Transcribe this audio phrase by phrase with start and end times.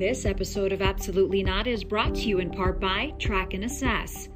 [0.00, 4.28] This episode of Absolutely Not is brought to you in part by Track and Assess.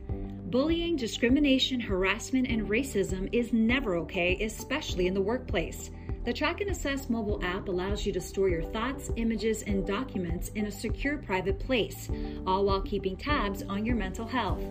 [0.51, 5.91] Bullying, discrimination, harassment, and racism is never okay, especially in the workplace.
[6.25, 10.49] The Track and Assess mobile app allows you to store your thoughts, images, and documents
[10.57, 12.11] in a secure private place,
[12.45, 14.65] all while keeping tabs on your mental health.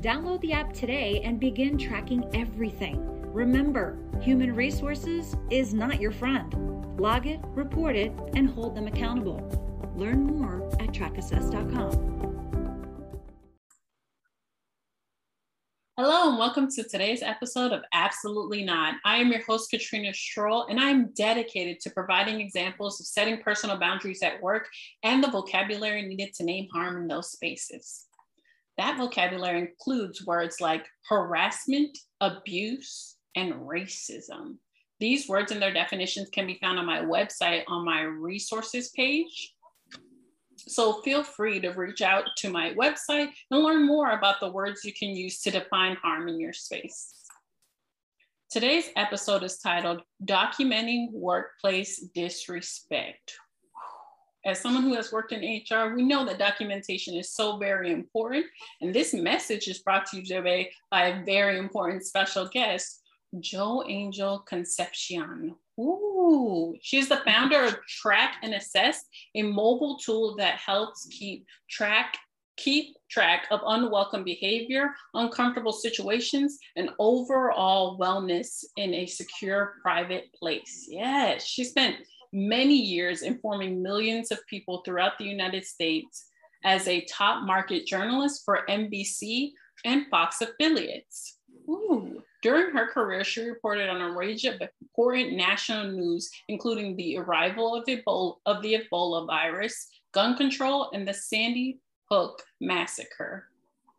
[0.00, 3.17] Download the app today and begin tracking everything.
[3.38, 6.52] Remember, human resources is not your friend.
[6.98, 9.38] Log it, report it, and hold them accountable.
[9.94, 11.92] Learn more at trackassess.com.
[15.96, 18.96] Hello, and welcome to today's episode of Absolutely Not.
[19.04, 23.78] I am your host, Katrina Stroll, and I'm dedicated to providing examples of setting personal
[23.78, 24.66] boundaries at work
[25.04, 28.06] and the vocabulary needed to name harm in those spaces.
[28.78, 34.56] That vocabulary includes words like harassment, abuse, and racism.
[35.00, 39.54] These words and their definitions can be found on my website on my resources page.
[40.56, 44.84] So feel free to reach out to my website and learn more about the words
[44.84, 47.14] you can use to define harm in your space.
[48.50, 53.34] Today's episode is titled Documenting Workplace Disrespect.
[54.46, 58.46] As someone who has worked in HR, we know that documentation is so very important.
[58.80, 63.02] And this message is brought to you today by a very important special guest,
[63.36, 65.54] Joangel Concepcion.
[65.78, 72.16] Ooh, she's the founder of Track and Assess, a mobile tool that helps keep track
[72.58, 80.86] keep track of unwelcome behavior, uncomfortable situations, and overall wellness in a secure private place.
[80.88, 81.96] Yes, she spent
[82.32, 86.26] many years informing millions of people throughout the United States
[86.64, 89.52] as a top market journalist for NBC
[89.84, 91.38] and Fox affiliates.
[91.68, 92.22] Ooh.
[92.42, 97.74] During her career, she reported on a range of important national news, including the arrival
[97.74, 103.48] of, Ebola, of the Ebola virus, gun control, and the Sandy Hook massacre.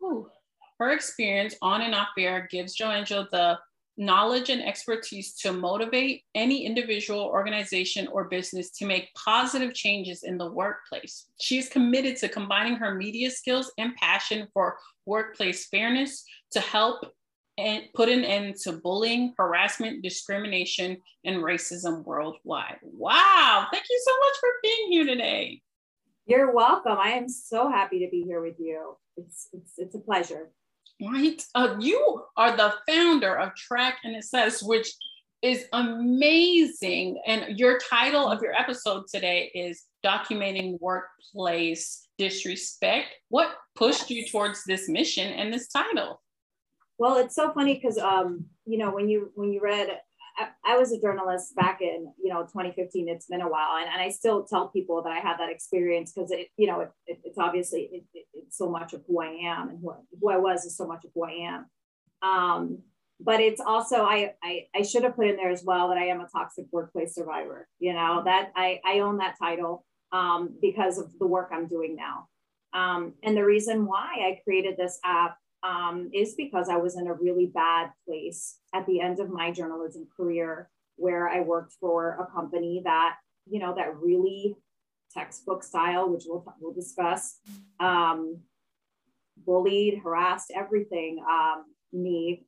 [0.02, 0.30] Ooh.
[0.78, 3.58] Her experience on and off air gives Joangel the
[3.98, 10.38] knowledge and expertise to motivate any individual, organization, or business to make positive changes in
[10.38, 11.26] the workplace.
[11.38, 17.12] She is committed to combining her media skills and passion for workplace fairness to help
[17.60, 22.78] and put an end to bullying, harassment, discrimination, and racism worldwide.
[22.82, 23.66] Wow.
[23.70, 25.62] Thank you so much for being here today.
[26.26, 26.96] You're welcome.
[26.98, 28.96] I am so happy to be here with you.
[29.16, 30.50] It's, it's, it's a pleasure.
[31.02, 31.42] Right.
[31.54, 34.88] Uh, you are the founder of Track and Assess, which
[35.42, 37.20] is amazing.
[37.26, 43.08] And your title of your episode today is Documenting Workplace Disrespect.
[43.28, 46.20] What pushed you towards this mission and this title?
[47.00, 49.88] Well, it's so funny because um, you know when you when you read,
[50.36, 53.08] I, I, was a journalist back in you know 2015.
[53.08, 56.12] It's been a while, and, and I still tell people that I had that experience
[56.12, 59.28] because it you know it, it, it's obviously it, it's so much of who I
[59.28, 61.66] am and who, who I was is so much of who I am.
[62.20, 62.82] Um,
[63.18, 66.08] but it's also I, I I should have put in there as well that I
[66.08, 67.66] am a toxic workplace survivor.
[67.78, 71.96] You know that I I own that title um, because of the work I'm doing
[71.96, 72.28] now.
[72.74, 77.06] Um, and the reason why I created this app um, is because I was in
[77.06, 82.16] a really bad place at the end of my journalism career, where I worked for
[82.20, 83.16] a company that,
[83.48, 84.56] you know, that really
[85.12, 87.38] textbook style, which we'll, we'll discuss,
[87.78, 88.38] um,
[89.36, 92.44] bullied, harassed, everything um, me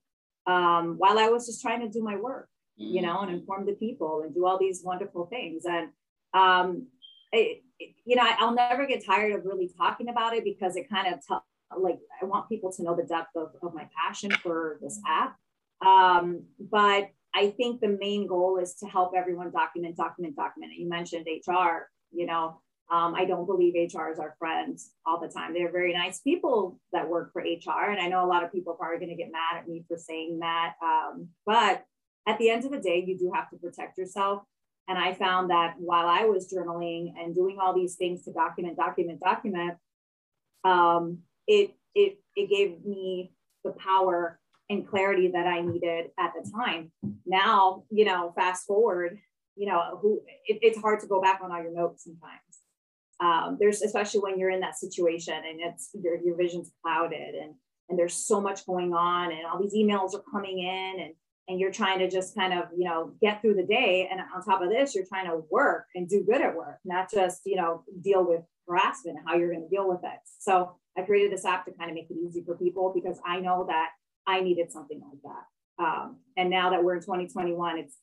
[0.46, 3.74] um, while I was just trying to do my work, you know, and inform the
[3.74, 5.64] people and do all these wonderful things.
[5.64, 5.88] And,
[6.34, 6.88] um,
[7.32, 10.90] it, it, you know, I'll never get tired of really talking about it because it
[10.90, 11.34] kind of t-
[11.78, 15.36] like I want people to know the depth of, of my passion for this app.
[15.84, 20.72] Um, but I think the main goal is to help everyone document, document, document.
[20.76, 22.60] You mentioned HR, you know,
[22.90, 25.54] um, I don't believe HR is our friends all the time.
[25.54, 27.90] They're very nice people that work for HR.
[27.90, 29.84] And I know a lot of people are probably going to get mad at me
[29.88, 30.74] for saying that.
[30.84, 31.84] Um, but
[32.28, 34.42] at the end of the day, you do have to protect yourself.
[34.88, 38.76] And I found that while I was journaling and doing all these things to document,
[38.76, 39.78] document, document,
[40.64, 43.32] um, it it it gave me
[43.64, 44.38] the power
[44.70, 46.90] and clarity that I needed at the time.
[47.26, 49.18] Now, you know, fast forward,
[49.56, 52.40] you know, who it, it's hard to go back on all your notes sometimes.
[53.20, 57.54] Um, there's especially when you're in that situation and it's your, your vision's clouded and
[57.88, 61.14] and there's so much going on and all these emails are coming in and
[61.48, 64.42] and you're trying to just kind of you know get through the day and on
[64.42, 67.56] top of this you're trying to work and do good at work not just you
[67.56, 71.44] know deal with harassment how you're going to deal with it so I created this
[71.44, 73.90] app to kind of make it easy for people because I know that
[74.26, 75.82] I needed something like that.
[75.82, 77.96] Um, and now that we're in 2021, it's,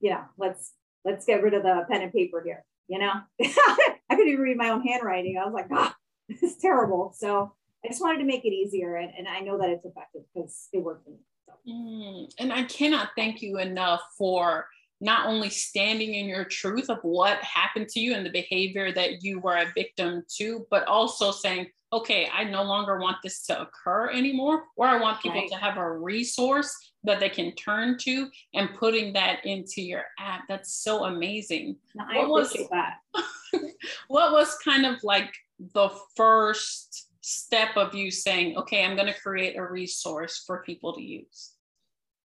[0.00, 0.72] you know, let's,
[1.04, 2.64] let's get rid of the pen and paper here.
[2.88, 3.12] You know,
[3.42, 5.38] I couldn't even read my own handwriting.
[5.38, 5.94] I was like, ah,
[6.28, 7.12] this is terrible.
[7.16, 7.52] So
[7.84, 8.96] I just wanted to make it easier.
[8.96, 11.18] And, and I know that it's effective because it worked for me.
[11.46, 11.52] So.
[11.68, 14.66] Mm, and I cannot thank you enough for
[15.00, 19.22] not only standing in your truth of what happened to you and the behavior that
[19.22, 23.60] you were a victim to, but also saying, okay, I no longer want this to
[23.60, 25.50] occur anymore, or I want people right.
[25.50, 30.42] to have a resource that they can turn to and putting that into your app.
[30.48, 31.76] That's so amazing.
[31.94, 32.94] No, I what was, that.
[34.08, 35.32] what was kind of like
[35.74, 40.94] the first step of you saying, okay, I'm going to create a resource for people
[40.94, 41.52] to use?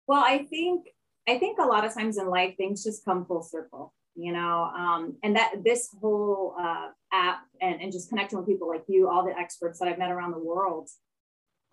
[0.07, 0.87] Well, I think
[1.27, 4.71] I think a lot of times in life things just come full circle, you know,
[4.75, 9.09] um, and that this whole uh, app and, and just connecting with people like you,
[9.09, 10.89] all the experts that I've met around the world,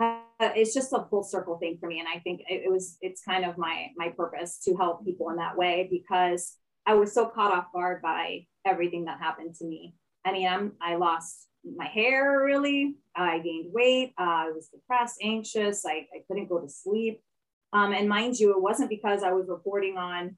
[0.01, 2.01] uh, it's just a full circle thing for me.
[2.01, 5.29] And I think it, it was, it's kind of my, my purpose to help people
[5.31, 6.57] in that way because
[6.87, 9.95] I was so caught off guard by everything that happened to me.
[10.25, 15.19] I mean, I'm, I lost my hair really, I gained weight, uh, I was depressed,
[15.23, 17.23] anxious, I, I couldn't go to sleep.
[17.73, 20.37] Um, and mind you, it wasn't because I was reporting on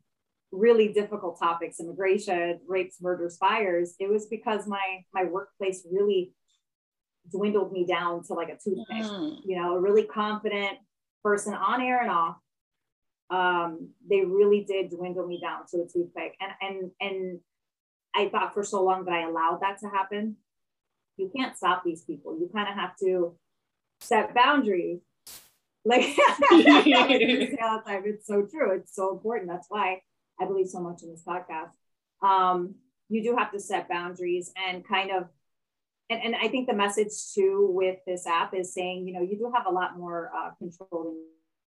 [0.52, 3.94] really difficult topics, immigration, rapes, murders, fires.
[3.98, 6.32] It was because my my workplace really
[7.30, 9.38] dwindled me down to like a toothpick, mm.
[9.44, 10.78] you know, a really confident
[11.22, 12.36] person on air and off.
[13.30, 16.36] Um, they really did dwindle me down to a toothpick.
[16.40, 17.40] And and and
[18.14, 20.36] I thought for so long that I allowed that to happen.
[21.16, 22.38] You can't stop these people.
[22.38, 23.36] You kind of have to
[24.00, 25.00] set boundaries
[25.84, 26.02] like
[28.06, 28.76] it's so true.
[28.76, 29.50] It's so important.
[29.50, 30.00] That's why
[30.40, 31.70] I believe so much in this podcast.
[32.26, 32.76] Um,
[33.08, 35.28] you do have to set boundaries and kind of
[36.10, 39.38] and, and I think the message too with this app is saying, you know, you
[39.38, 41.16] do have a lot more uh, control than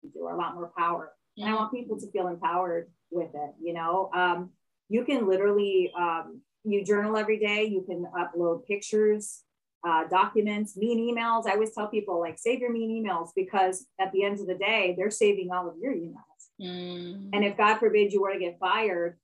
[0.01, 1.12] you do, or a lot more power.
[1.38, 3.51] And I want people to feel empowered with it.
[3.62, 4.51] You know, um,
[4.89, 7.66] you can literally um, you journal every day.
[7.66, 9.44] You can upload pictures
[9.83, 11.45] uh, documents, mean emails.
[11.45, 14.56] I always tell people like save your mean emails because at the end of the
[14.56, 16.24] day, they're saving all of your emails.
[16.62, 17.30] Mm.
[17.33, 19.18] And if God forbid you were to get fired,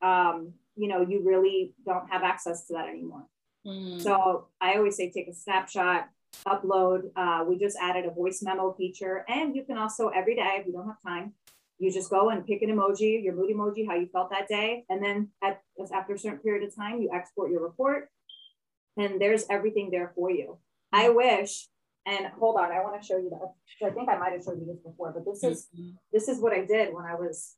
[0.00, 3.26] um, you know, you really don't have access to that anymore.
[3.66, 4.00] Mm.
[4.00, 6.08] So I always say take a snapshot,
[6.46, 7.10] upload.
[7.14, 10.66] Uh, we just added a voice memo feature, and you can also every day if
[10.66, 11.34] you don't have time,
[11.78, 14.84] you just go and pick an emoji, your mood emoji, how you felt that day,
[14.88, 15.60] and then at
[15.92, 18.08] after a certain period of time, you export your report
[18.98, 20.58] and there's everything there for you.
[20.92, 21.68] I wish,
[22.06, 23.86] and hold on, I want to show you that.
[23.86, 25.90] I think I might have showed you this before, but this is mm-hmm.
[26.12, 27.54] this is what I did when I was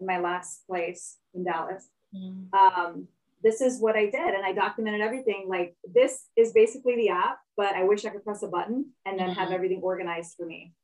[0.00, 1.88] in my last place in Dallas.
[2.14, 2.54] Mm-hmm.
[2.54, 3.08] Um,
[3.42, 5.46] this is what I did, and I documented everything.
[5.48, 9.18] Like this is basically the app, but I wish I could press a button and
[9.18, 9.40] then mm-hmm.
[9.40, 10.74] have everything organized for me.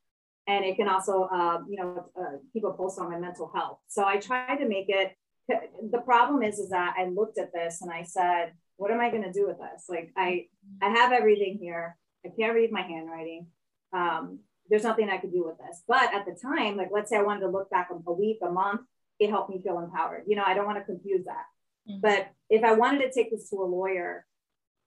[0.47, 3.81] And it can also, uh, you know, uh, keep a pulse on my mental health.
[3.87, 5.13] So I tried to make it.
[5.47, 9.11] The problem is, is that I looked at this and I said, what am I
[9.11, 9.85] going to do with this?
[9.89, 10.47] Like I,
[10.81, 11.99] I have everything here.
[12.25, 13.49] I can't read my handwriting.
[13.93, 14.39] Um,
[14.71, 15.83] there's nothing I could do with this.
[15.87, 18.51] But at the time, like let's say I wanted to look back a week, a
[18.51, 18.83] month,
[19.19, 20.25] it helped me feel empowered.
[20.27, 21.45] You know, I don't want to confuse that.
[21.91, 22.01] Mm-hmm.
[22.01, 24.25] But if I wanted to take this to a lawyer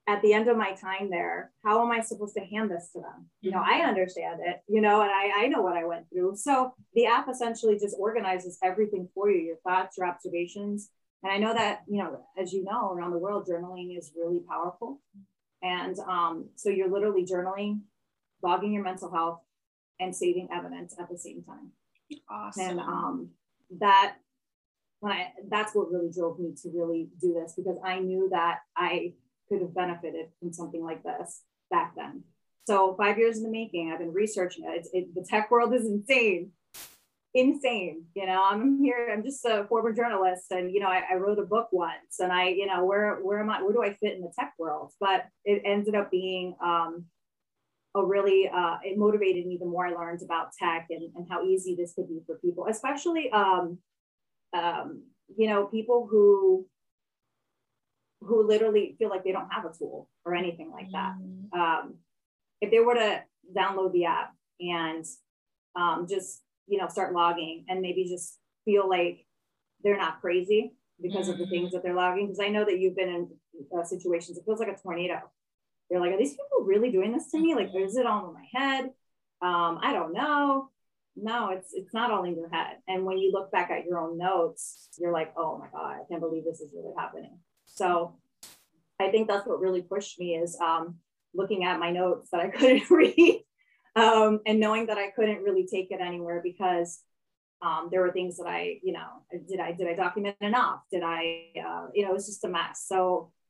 [0.07, 2.99] at the end of my time there, how am I supposed to hand this to
[2.99, 3.29] them?
[3.41, 3.83] You know, mm-hmm.
[3.83, 6.37] I understand it, you know, and I, I know what I went through.
[6.37, 10.89] So the app essentially just organizes everything for you, your thoughts, your observations,
[11.23, 14.39] and I know that, you know, as you know, around the world, journaling is really
[14.39, 14.99] powerful.
[15.61, 17.81] And um, so you're literally journaling,
[18.41, 19.41] logging your mental health,
[19.99, 21.71] and saving evidence at the same time.
[22.29, 22.69] Awesome.
[22.69, 23.29] And um,
[23.79, 24.15] that
[24.99, 28.59] when I that's what really drove me to really do this because I knew that
[28.75, 29.13] I
[29.47, 32.23] could have benefited from something like this back then.
[32.67, 34.87] So five years in the making, I've been researching it.
[34.93, 36.51] it the tech world is insane
[37.33, 38.05] insane.
[38.15, 41.39] You know, I'm here, I'm just a former journalist and, you know, I, I, wrote
[41.39, 44.15] a book once and I, you know, where, where am I, where do I fit
[44.15, 44.91] in the tech world?
[44.99, 47.05] But it ended up being um,
[47.95, 51.43] a really, uh, it motivated me the more I learned about tech and, and how
[51.43, 53.77] easy this could be for people, especially, um,
[54.53, 55.03] um,
[55.37, 56.67] you know, people who,
[58.19, 61.15] who literally feel like they don't have a tool or anything like that.
[61.19, 61.57] Mm.
[61.57, 61.95] Um,
[62.59, 63.23] if they were to
[63.55, 65.05] download the app and
[65.75, 66.41] um, just
[66.71, 69.25] you know, start logging and maybe just feel like
[69.83, 71.33] they're not crazy because mm-hmm.
[71.33, 71.75] of the things mm-hmm.
[71.75, 72.27] that they're logging.
[72.27, 73.29] Because I know that you've been in
[73.77, 75.19] uh, situations, it feels like a tornado.
[75.89, 77.53] You're like, are these people really doing this to me?
[77.55, 78.85] Like, is it all in my head?
[79.41, 80.69] Um, I don't know.
[81.17, 82.77] No, it's it's not all in your head.
[82.87, 86.03] And when you look back at your own notes, you're like, oh my God, I
[86.07, 87.37] can't believe this is really happening.
[87.65, 88.15] So
[88.97, 90.99] I think that's what really pushed me is um,
[91.33, 93.40] looking at my notes that I couldn't read
[93.95, 97.03] um, and knowing that I couldn't really take it anywhere because
[97.63, 99.09] Um, there were things that I, you know,
[99.49, 100.81] did I did I document enough?
[100.93, 101.19] Did I,
[101.65, 102.75] uh, you know, it was just a mess.
[102.91, 102.97] So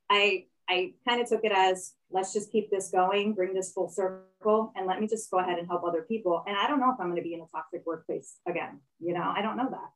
[0.10, 3.88] I I kind of took it as let's just keep this going, bring this full
[3.88, 6.36] circle, and let me just go ahead and help other people.
[6.46, 8.74] And I don't know if I'm going to be in a toxic workplace again.
[9.00, 9.92] You know, I don't know that.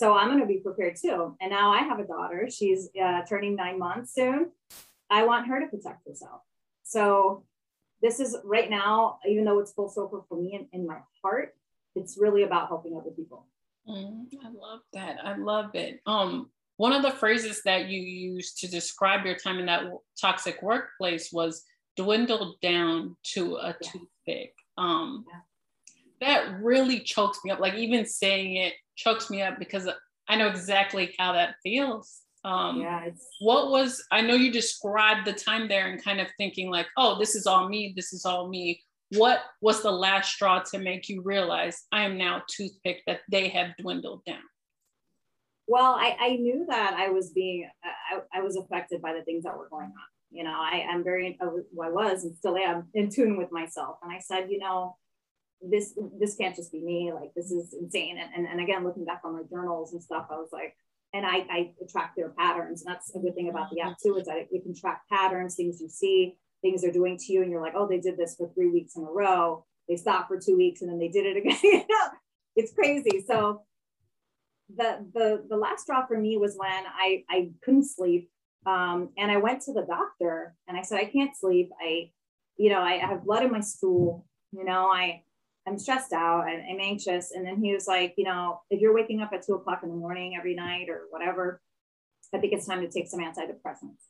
[0.00, 1.18] So I'm going to be prepared too.
[1.40, 2.40] And now I have a daughter.
[2.58, 4.38] She's uh, turning nine months soon.
[5.10, 6.40] I want her to protect herself.
[6.84, 7.02] So
[8.04, 11.54] this is right now, even though it's full circle for me and in my heart,
[11.96, 13.46] it's really about helping other people.
[13.88, 15.16] Mm, I love that.
[15.24, 16.00] I love it.
[16.04, 19.84] Um, one of the phrases that you used to describe your time in that
[20.20, 21.64] toxic workplace was
[21.96, 23.90] dwindled down to a yeah.
[23.90, 24.54] toothpick.
[24.76, 25.38] Um, yeah.
[26.20, 27.60] That really chokes me up.
[27.60, 29.88] Like even saying it chokes me up because
[30.28, 32.20] I know exactly how that feels.
[32.44, 33.08] Um, yeah,
[33.40, 37.18] what was, I know you described the time there and kind of thinking like, oh,
[37.18, 38.82] this is all me, this is all me.
[39.16, 43.48] What was the last straw to make you realize I am now toothpick that they
[43.48, 44.42] have dwindled down?
[45.66, 49.44] Well, I, I knew that I was being, I, I was affected by the things
[49.44, 49.92] that were going on.
[50.30, 51.46] You know, I am very, I
[51.88, 53.98] was and still am in tune with myself.
[54.02, 54.96] And I said, you know,
[55.70, 59.04] this this can't just be me like this is insane and, and, and again looking
[59.04, 60.76] back on my journals and stuff i was like
[61.14, 62.82] and I, I track their patterns.
[62.82, 65.54] And that's a good thing about the app too, is that you can track patterns,
[65.54, 67.42] things you see, things they're doing to you.
[67.42, 69.64] And you're like, oh, they did this for three weeks in a row.
[69.88, 71.84] They stopped for two weeks and then they did it again.
[72.56, 73.24] it's crazy.
[73.26, 73.62] So
[74.74, 78.28] the, the, the last straw for me was when I, I couldn't sleep.
[78.66, 81.70] Um, and I went to the doctor and I said, I can't sleep.
[81.80, 82.10] I,
[82.56, 84.26] you know, I have blood in my stool.
[84.50, 85.22] You know, I,
[85.66, 87.32] I'm stressed out and I'm anxious.
[87.32, 89.88] And then he was like, you know, if you're waking up at two o'clock in
[89.88, 91.60] the morning every night or whatever,
[92.34, 94.02] I think it's time to take some antidepressants.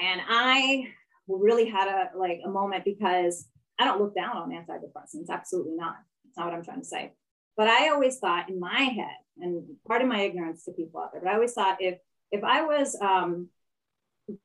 [0.00, 0.88] And I
[1.28, 3.46] really had a like a moment because
[3.78, 5.28] I don't look down on antidepressants.
[5.30, 5.96] Absolutely not.
[6.24, 7.12] That's not what I'm trying to say.
[7.56, 11.12] But I always thought in my head, and part of my ignorance to people out
[11.12, 11.98] there, but I always thought if
[12.30, 13.48] if I was um,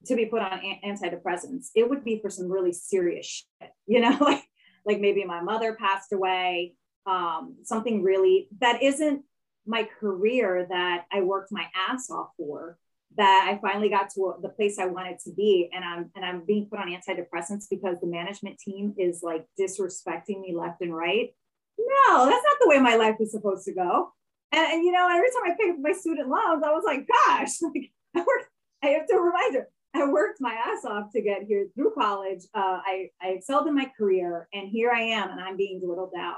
[0.06, 4.18] to be put on antidepressants, it would be for some really serious shit, you know,
[4.22, 4.44] like
[4.86, 6.76] like maybe my mother passed away,
[7.06, 9.24] um, something really that isn't
[9.66, 12.78] my career that I worked my ass off for.
[13.16, 16.46] That I finally got to the place I wanted to be, and I'm and I'm
[16.46, 21.30] being put on antidepressants because the management team is like disrespecting me left and right.
[21.78, 24.12] No, that's not the way my life is supposed to go.
[24.52, 27.08] And, and you know, every time I pick up my student loans, I was like,
[27.08, 28.50] gosh, like I worked,
[28.84, 32.44] I have to remind her, I worked my ass off to get here through college.
[32.54, 36.14] Uh, I, I excelled in my career, and here I am, and I'm being dwindled
[36.16, 36.36] down.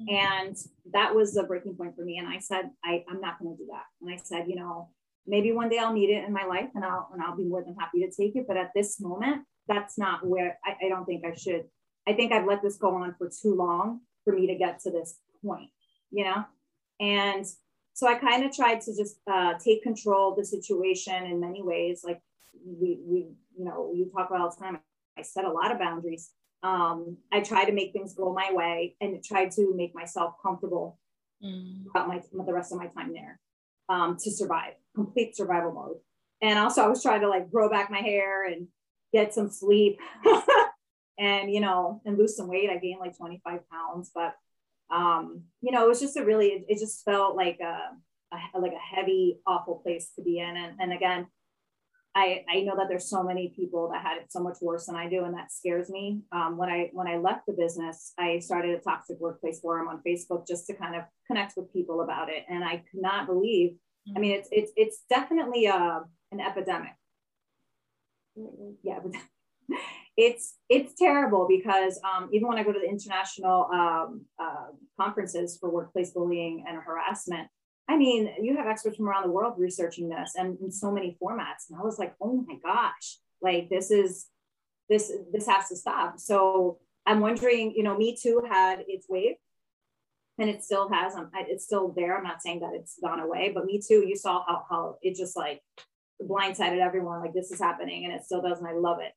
[0.00, 0.14] Mm-hmm.
[0.14, 0.56] And
[0.92, 2.18] that was a breaking point for me.
[2.18, 3.84] And I said, I, I'm not going to do that.
[4.02, 4.90] And I said, you know,
[5.26, 7.62] maybe one day I'll need it in my life, and I'll and I'll be more
[7.64, 8.46] than happy to take it.
[8.46, 11.64] But at this moment, that's not where I, I don't think I should.
[12.08, 14.90] I think I've let this go on for too long for me to get to
[14.90, 15.70] this point,
[16.10, 16.44] you know.
[17.00, 17.46] And
[17.94, 21.62] so I kind of tried to just uh, take control of the situation in many
[21.62, 22.20] ways, like
[22.64, 23.26] we, we,
[23.58, 24.78] you know, you talk about all the time.
[25.18, 26.30] I set a lot of boundaries.
[26.62, 30.98] Um, I try to make things go my way and try to make myself comfortable
[31.44, 31.84] mm.
[31.90, 33.40] about my the rest of my time there
[33.88, 35.96] um, to survive, complete survival mode.
[36.42, 38.68] And also, I was trying to like grow back my hair and
[39.12, 39.98] get some sleep,
[41.18, 42.70] and you know, and lose some weight.
[42.70, 44.34] I gained like 25 pounds, but
[44.90, 47.78] um, you know, it was just a really, it, it just felt like a,
[48.32, 50.56] a, like a heavy, awful place to be in.
[50.56, 51.26] And, and again,
[52.16, 54.96] I, I know that there's so many people that had it so much worse than
[54.96, 56.22] I do, and that scares me.
[56.32, 60.00] Um, when I when I left the business, I started a toxic workplace forum on
[60.06, 63.76] Facebook just to kind of connect with people about it, and I could not believe.
[64.16, 66.00] I mean, it's it's it's definitely a, uh,
[66.32, 66.94] an epidemic.
[68.82, 69.00] Yeah,
[70.16, 74.68] it's it's terrible because um, even when I go to the international um, uh,
[74.98, 77.48] conferences for workplace bullying and harassment,
[77.88, 81.16] I mean, you have experts from around the world researching this and in so many
[81.22, 81.70] formats.
[81.70, 84.26] And I was like, oh my gosh, like this is
[84.88, 86.18] this this has to stop.
[86.18, 89.36] So I'm wondering, you know, Me Too had its wave
[90.38, 91.14] and it still has.
[91.14, 92.16] Um, it's still there.
[92.16, 95.16] I'm not saying that it's gone away, but Me Too, you saw how, how it
[95.16, 95.62] just like
[96.20, 98.58] blindsided everyone, like this is happening and it still does.
[98.58, 99.12] And I love it.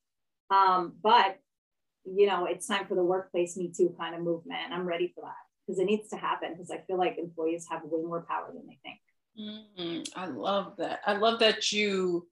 [0.54, 1.40] Um, but,
[2.06, 4.72] you know, it's time for the workplace Me Too kind of movement.
[4.72, 7.82] I'm ready for that because it needs to happen because I feel like employees have
[7.84, 9.00] way more power than they think.
[9.40, 10.20] Mm-hmm.
[10.20, 11.02] I love that.
[11.06, 12.28] I love that you.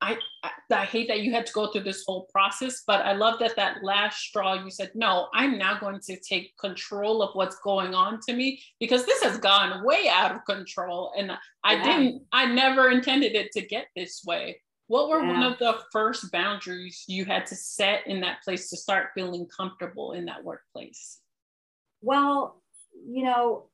[0.00, 3.12] I, I, I hate that you had to go through this whole process, but I
[3.12, 7.34] love that that last straw you said, no, I'm now going to take control of
[7.34, 11.74] what's going on to me because this has gone way out of control, and I
[11.74, 11.84] yeah.
[11.84, 12.22] didn't.
[12.32, 14.60] I never intended it to get this way.
[14.86, 15.32] What were yeah.
[15.32, 19.46] one of the first boundaries you had to set in that place to start feeling
[19.54, 21.20] comfortable in that workplace?
[22.04, 22.62] Well,
[23.06, 23.70] you know,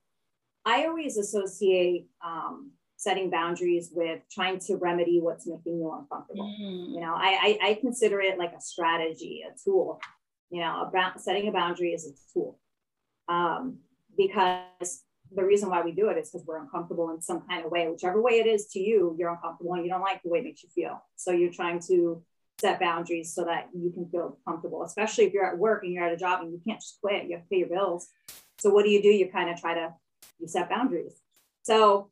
[0.64, 6.54] I always associate um, setting boundaries with trying to remedy what's making you uncomfortable.
[6.60, 6.94] Mm.
[6.94, 10.00] You know, I, I, I consider it like a strategy, a tool.
[10.50, 12.58] You know, a, setting a boundary is a tool
[13.28, 13.78] um,
[14.16, 17.70] because the reason why we do it is because we're uncomfortable in some kind of
[17.70, 20.38] way, whichever way it is to you, you're uncomfortable and you don't like the way
[20.40, 21.02] it makes you feel.
[21.16, 22.22] So you're trying to
[22.61, 26.05] set boundaries so that you can feel comfortable, especially if you're at work and you're
[26.05, 28.09] at a job and you can't just quit, you have to pay your bills.
[28.59, 29.09] So what do you do?
[29.09, 29.95] You kind of try to
[30.38, 31.21] you set boundaries.
[31.62, 32.11] So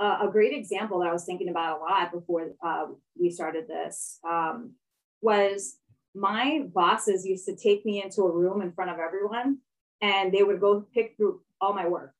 [0.00, 2.86] uh, a great example that I was thinking about a lot before uh,
[3.18, 4.72] we started this um,
[5.22, 5.78] was
[6.14, 9.58] my bosses used to take me into a room in front of everyone
[10.00, 12.14] and they would go pick through all my work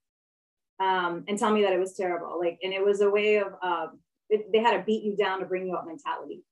[0.81, 2.39] um, and tell me that it was terrible.
[2.39, 3.99] Like, and it was a way of, um,
[4.31, 6.43] it, they had to beat you down to bring you up mentality.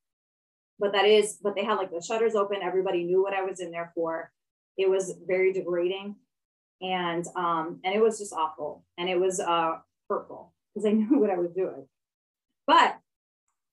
[0.83, 2.59] But that is, but they had like the shutters open.
[2.61, 4.33] Everybody knew what I was in there for.
[4.77, 6.17] It was very degrading,
[6.81, 9.77] and um, and it was just awful, and it was uh,
[10.11, 11.87] hurtful because I knew what I was doing.
[12.67, 12.99] But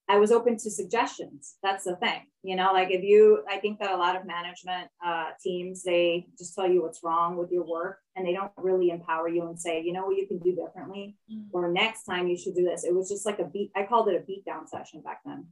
[0.07, 1.55] I was open to suggestions.
[1.63, 2.73] That's the thing, you know.
[2.73, 6.69] Like if you, I think that a lot of management uh, teams they just tell
[6.69, 9.93] you what's wrong with your work, and they don't really empower you and say, you
[9.93, 11.47] know what you can do differently, mm-hmm.
[11.53, 12.83] or next time you should do this.
[12.83, 13.71] It was just like a beat.
[13.75, 15.47] I called it a beat down session back then.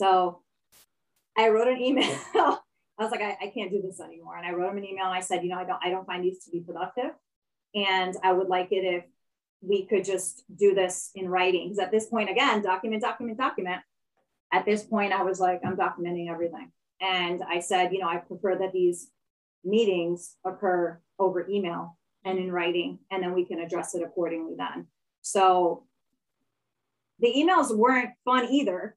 [0.00, 0.40] So
[1.36, 2.16] I wrote an email.
[2.34, 5.04] I was like, I, I can't do this anymore, and I wrote him an email
[5.04, 7.10] and I said, you know, I don't, I don't find these to be productive,
[7.74, 9.04] and I would like it if
[9.60, 11.68] we could just do this in writing.
[11.68, 13.82] Because at this point, again, document, document, document.
[14.52, 16.72] At this point, I was like, I'm documenting everything.
[17.00, 19.10] And I said, you know, I prefer that these
[19.64, 24.86] meetings occur over email and in writing, and then we can address it accordingly then.
[25.20, 25.84] So
[27.18, 28.96] the emails weren't fun either.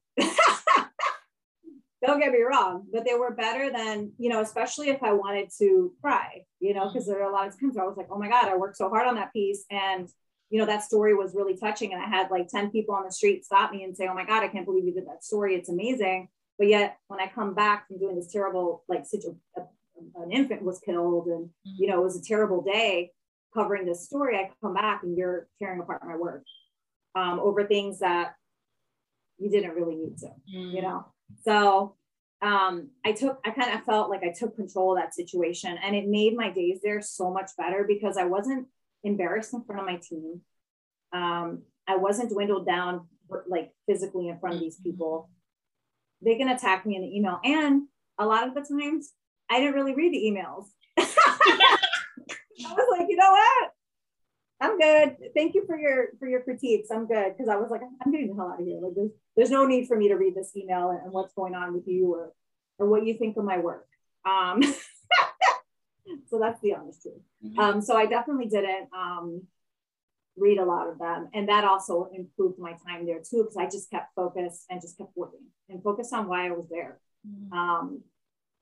[2.04, 5.48] Don't get me wrong, but they were better than, you know, especially if I wanted
[5.58, 8.08] to cry, you know, because there are a lot of times where I was like,
[8.10, 9.64] oh my God, I worked so hard on that piece.
[9.70, 10.08] And
[10.50, 11.92] you know, that story was really touching.
[11.92, 14.24] And I had like 10 people on the street stop me and say, Oh my
[14.24, 15.56] God, I can't believe you did that story.
[15.56, 16.28] It's amazing.
[16.58, 19.40] But yet when I come back from doing this terrible, like situation,
[20.14, 21.82] an infant was killed and, mm-hmm.
[21.82, 23.10] you know, it was a terrible day
[23.52, 24.36] covering this story.
[24.36, 26.44] I come back and you're tearing apart my work
[27.16, 28.34] um, over things that
[29.38, 31.06] you didn't really need to, you know?
[31.44, 31.96] So
[32.42, 35.96] um, I took, I kind of felt like I took control of that situation and
[35.96, 38.68] it made my days there so much better because I wasn't
[39.02, 40.40] embarrassed in front of my team.
[41.12, 43.06] Um, I wasn't dwindled down
[43.48, 45.30] like physically in front of these people.
[46.22, 47.40] They can attack me in the email.
[47.44, 49.12] And a lot of the times
[49.50, 50.66] I didn't really read the emails.
[50.98, 53.70] I was like, you know what?
[54.60, 55.16] I'm good.
[55.34, 56.90] Thank you for your for your critiques.
[56.90, 58.80] I'm good because I was like, I'm getting the hell out of here.
[58.80, 61.74] Like, there's no need for me to read this email and, and what's going on
[61.74, 62.32] with you or
[62.78, 63.86] or what you think of my work.
[64.24, 64.62] Um,
[66.28, 67.14] so that's the honest truth.
[67.44, 67.58] Mm-hmm.
[67.58, 69.42] Um, so I definitely didn't um,
[70.36, 71.28] read a lot of them.
[71.32, 74.98] And that also improved my time there too, because I just kept focused and just
[74.98, 76.98] kept working and focused on why I was there.
[77.26, 77.52] Mm-hmm.
[77.52, 78.02] Um,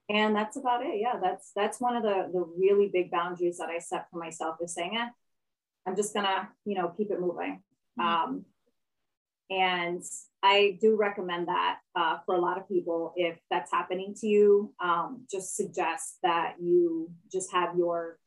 [0.09, 0.99] and that's about it.
[0.99, 4.57] Yeah, that's that's one of the the really big boundaries that I set for myself
[4.61, 5.07] is saying, eh,
[5.87, 7.63] I'm just gonna, you know, keep it moving.
[7.97, 8.01] Mm-hmm.
[8.01, 8.45] Um,
[9.49, 10.03] and
[10.41, 13.13] I do recommend that uh, for a lot of people.
[13.15, 18.19] If that's happening to you, um, just suggest that you just have your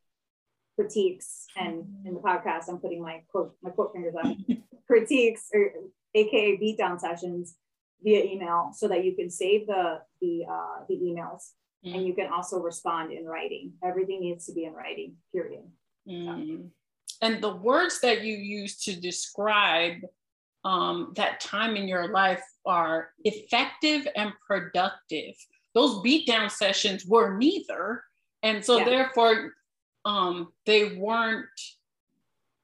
[0.79, 1.47] critiques.
[1.57, 4.37] And in the podcast, I'm putting my quote my quote fingers up
[4.87, 5.73] critiques or
[6.15, 7.57] AKA beatdown sessions
[8.03, 11.51] via email, so that you can save the the uh, the emails
[11.85, 11.95] mm.
[11.95, 13.73] and you can also respond in writing.
[13.85, 15.17] Everything needs to be in writing.
[15.33, 15.65] Period.
[16.09, 16.27] Mm.
[16.27, 16.71] So.
[17.23, 20.03] And the words that you use to describe
[20.67, 25.35] um, that time in your life are effective and productive.
[25.75, 28.03] Those beatdown sessions were neither.
[28.43, 28.85] And so, yeah.
[28.87, 29.53] therefore,
[30.05, 31.47] um, they weren't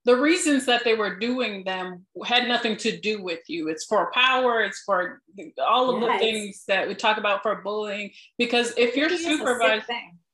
[0.05, 3.69] the reasons that they were doing them had nothing to do with you.
[3.69, 5.23] It's for power, it's for
[5.65, 6.13] all of yes.
[6.13, 8.11] the things that we talk about for bullying.
[8.37, 9.85] Because if your supervisor,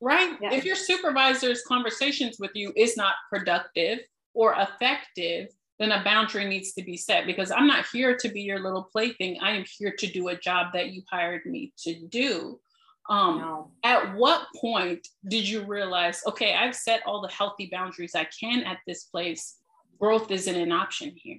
[0.00, 0.54] right, yeah.
[0.54, 3.98] if your supervisor's conversations with you is not productive
[4.32, 8.42] or effective, then a boundary needs to be set because I'm not here to be
[8.42, 9.38] your little plaything.
[9.40, 12.60] I am here to do a job that you hired me to do.
[13.08, 13.70] Um, no.
[13.84, 18.64] At what point did you realize, okay, I've set all the healthy boundaries I can
[18.64, 19.56] at this place?
[19.98, 21.38] Growth isn't an option here.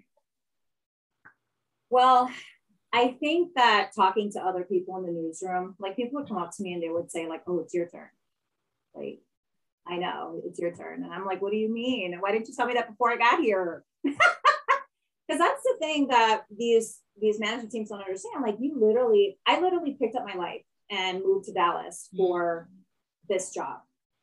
[1.90, 2.30] Well,
[2.92, 6.52] I think that talking to other people in the newsroom, like people would come up
[6.56, 8.10] to me and they would say, like, oh, it's your turn.
[8.96, 9.20] Like,
[9.88, 11.04] I know it's your turn.
[11.04, 12.16] And I'm like, what do you mean?
[12.20, 13.84] Why didn't you tell me that before I got here?
[14.04, 18.44] Because that's the thing that these these management teams don't understand.
[18.44, 22.18] Like you literally, I literally picked up my life and moved to Dallas mm.
[22.18, 22.70] for
[23.28, 23.80] this job.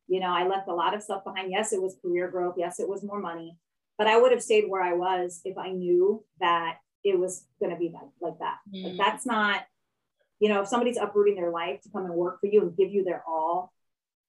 [0.08, 1.50] You know, I left a lot of stuff behind.
[1.50, 2.54] Yes, it was career growth.
[2.56, 3.56] Yes, it was more money.
[3.98, 7.72] but I would have stayed where I was if I knew that it was going
[7.72, 8.58] to be like, like that.
[8.72, 8.96] Mm.
[8.96, 9.62] But that's not,
[10.38, 12.90] you know, if somebody's uprooting their life to come and work for you and give
[12.90, 13.72] you their all,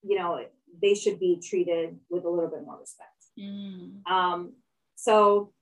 [0.04, 0.44] you know,
[0.82, 3.12] they should be treated with a little bit more respect.
[3.38, 4.06] Mm.
[4.10, 4.54] Um,
[4.98, 5.54] so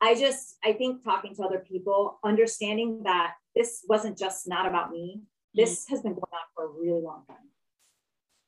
[0.00, 4.90] I just, I think talking to other people, understanding that this wasn't just not about
[4.90, 5.22] me,
[5.54, 5.90] this mm.
[5.90, 7.36] has been going on for a really long time.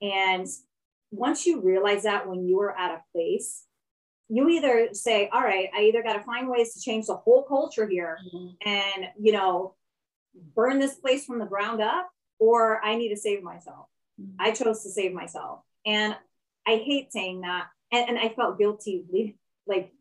[0.02, 0.48] And
[1.12, 3.62] once you realize that when you are at a place,
[4.28, 7.44] you either say, all right, I either got to find ways to change the whole
[7.44, 8.68] culture here mm-hmm.
[8.68, 9.76] and, you know,
[10.56, 13.86] burn this place from the ground up, or I need to save myself.
[14.20, 14.40] Mm-hmm.
[14.40, 15.60] I chose to save myself.
[15.86, 16.16] And
[16.66, 17.66] I hate saying that.
[17.92, 19.04] And, and I felt guilty,
[19.66, 19.92] like,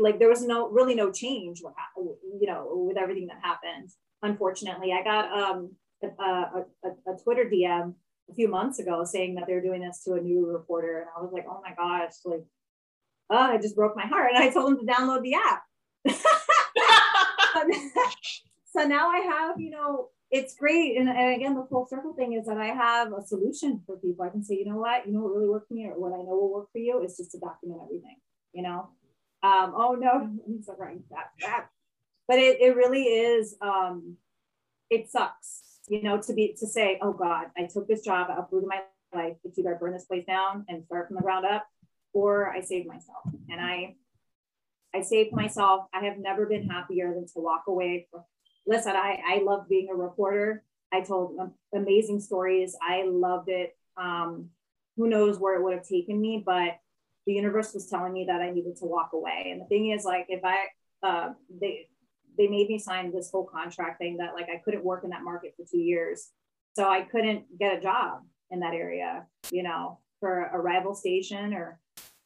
[0.00, 3.90] like there was no really no change, you know, with everything that happened.
[4.22, 7.94] Unfortunately, I got um, a, a, a, Twitter DM
[8.30, 10.98] a few months ago saying that they're doing this to a new reporter.
[10.98, 12.44] And I was like, oh my gosh, like,
[13.30, 14.32] oh, it just broke my heart.
[14.34, 15.62] And I told them to download the app.
[18.66, 20.96] so now I have, you know, it's great.
[20.98, 24.24] And, and, again, the full circle thing is that I have a solution for people.
[24.24, 26.12] I can say, you know what, you know what really worked for me or what
[26.12, 28.16] I know will work for you is just to document everything,
[28.52, 28.90] you know?
[29.42, 31.68] Um, oh no, he's not writing that.
[32.26, 34.16] But it, it really is, um,
[34.90, 38.38] it sucks you know, to be to say, oh God, I took this job, I
[38.38, 38.82] uprooted my
[39.14, 39.36] life.
[39.44, 41.66] It's either I burn this place down and start from the ground up,
[42.12, 43.24] or I saved myself.
[43.48, 43.96] And I
[44.94, 45.86] I saved myself.
[45.92, 48.24] I have never been happier than to walk away from
[48.66, 50.62] listen, I, I love being a reporter.
[50.92, 51.38] I told
[51.74, 52.76] amazing stories.
[52.82, 53.76] I loved it.
[53.96, 54.50] Um,
[54.96, 56.78] who knows where it would have taken me, but
[57.28, 59.50] the universe was telling me that I needed to walk away.
[59.52, 60.56] And the thing is, like, if I,
[61.06, 61.88] uh, they,
[62.38, 65.22] they made me sign this whole contract thing that like I couldn't work in that
[65.22, 66.30] market for two years.
[66.74, 71.52] So I couldn't get a job in that area, you know, for a rival station
[71.52, 71.80] or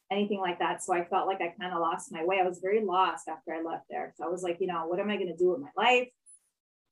[0.09, 0.83] anything like that.
[0.83, 2.39] So I felt like I kind of lost my way.
[2.39, 4.13] I was very lost after I left there.
[4.15, 6.09] So I was like, you know, what am I going to do with my life?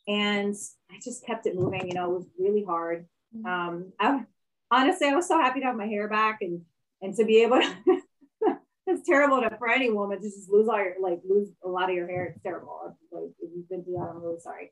[0.07, 0.55] And
[0.89, 1.87] I just kept it moving.
[1.87, 3.05] You know, it was really hard.
[3.33, 3.45] Mm-hmm.
[3.45, 4.25] Um, I
[4.71, 6.61] honestly, I was so happy to have my hair back and
[7.01, 7.75] and to be able to
[9.01, 11.89] it's terrible to, for any woman to just lose all your like lose a lot
[11.89, 12.25] of your hair.
[12.25, 12.95] It's terrible.
[13.11, 14.71] Like if you've been through that, I'm really sorry.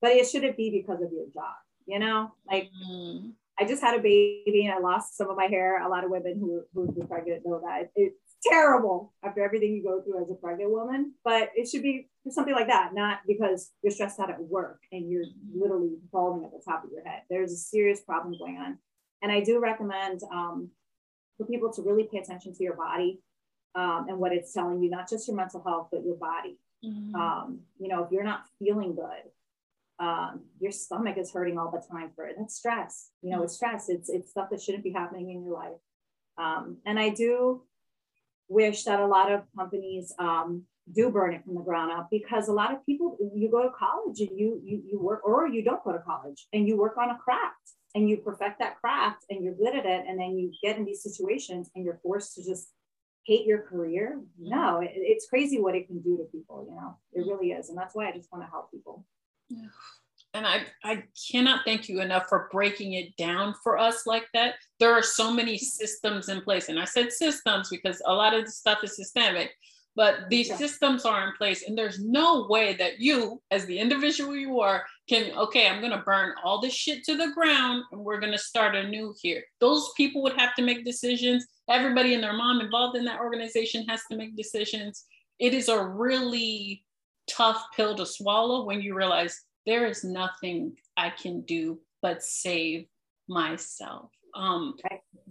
[0.00, 1.54] But it shouldn't be because of your job,
[1.86, 2.32] you know?
[2.50, 3.32] Like mm.
[3.58, 5.84] I just had a baby and I lost some of my hair.
[5.84, 9.82] A lot of women who who've been pregnant know that it's terrible after everything you
[9.82, 11.12] go through as a pregnant woman.
[11.22, 15.10] But it should be something like that, not because you're stressed out at work and
[15.10, 17.22] you're literally falling at the top of your head.
[17.28, 18.78] There's a serious problem going on.
[19.22, 20.70] And I do recommend um,
[21.36, 23.20] for people to really pay attention to your body
[23.74, 26.58] um, and what it's telling you, not just your mental health, but your body.
[26.84, 27.14] Mm-hmm.
[27.14, 29.30] Um, you know, if you're not feeling good,
[30.00, 32.36] um, your stomach is hurting all the time for it.
[32.38, 33.10] That's stress.
[33.22, 33.88] You know, it's stress.
[33.88, 35.78] It's it's stuff that shouldn't be happening in your life.
[36.38, 37.62] Um, and I do
[38.48, 42.48] wish that a lot of companies um, do burn it from the ground up because
[42.48, 45.62] a lot of people you go to college and you you you work or you
[45.62, 47.54] don't go to college and you work on a craft
[47.94, 50.84] and you perfect that craft and you're good at it and then you get in
[50.84, 52.70] these situations and you're forced to just
[53.24, 54.20] hate your career.
[54.40, 54.50] Mm-hmm.
[54.50, 57.68] No, it, it's crazy what it can do to people, you know, it really is.
[57.68, 59.04] And that's why I just want to help people.
[60.32, 64.54] And I, I cannot thank you enough for breaking it down for us like that.
[64.78, 66.68] There are so many systems in place.
[66.68, 69.50] And I said systems because a lot of the stuff is systemic,
[69.96, 70.56] but these yeah.
[70.56, 71.64] systems are in place.
[71.66, 75.90] And there's no way that you, as the individual you are, can, okay, I'm going
[75.90, 79.42] to burn all this shit to the ground and we're going to start anew here.
[79.60, 83.84] Those people would have to make decisions everybody and their mom involved in that organization
[83.88, 85.04] has to make decisions.
[85.40, 86.84] It is a really
[87.28, 92.86] tough pill to swallow when you realize there is nothing I can do but save
[93.28, 94.10] myself.
[94.36, 94.76] Um,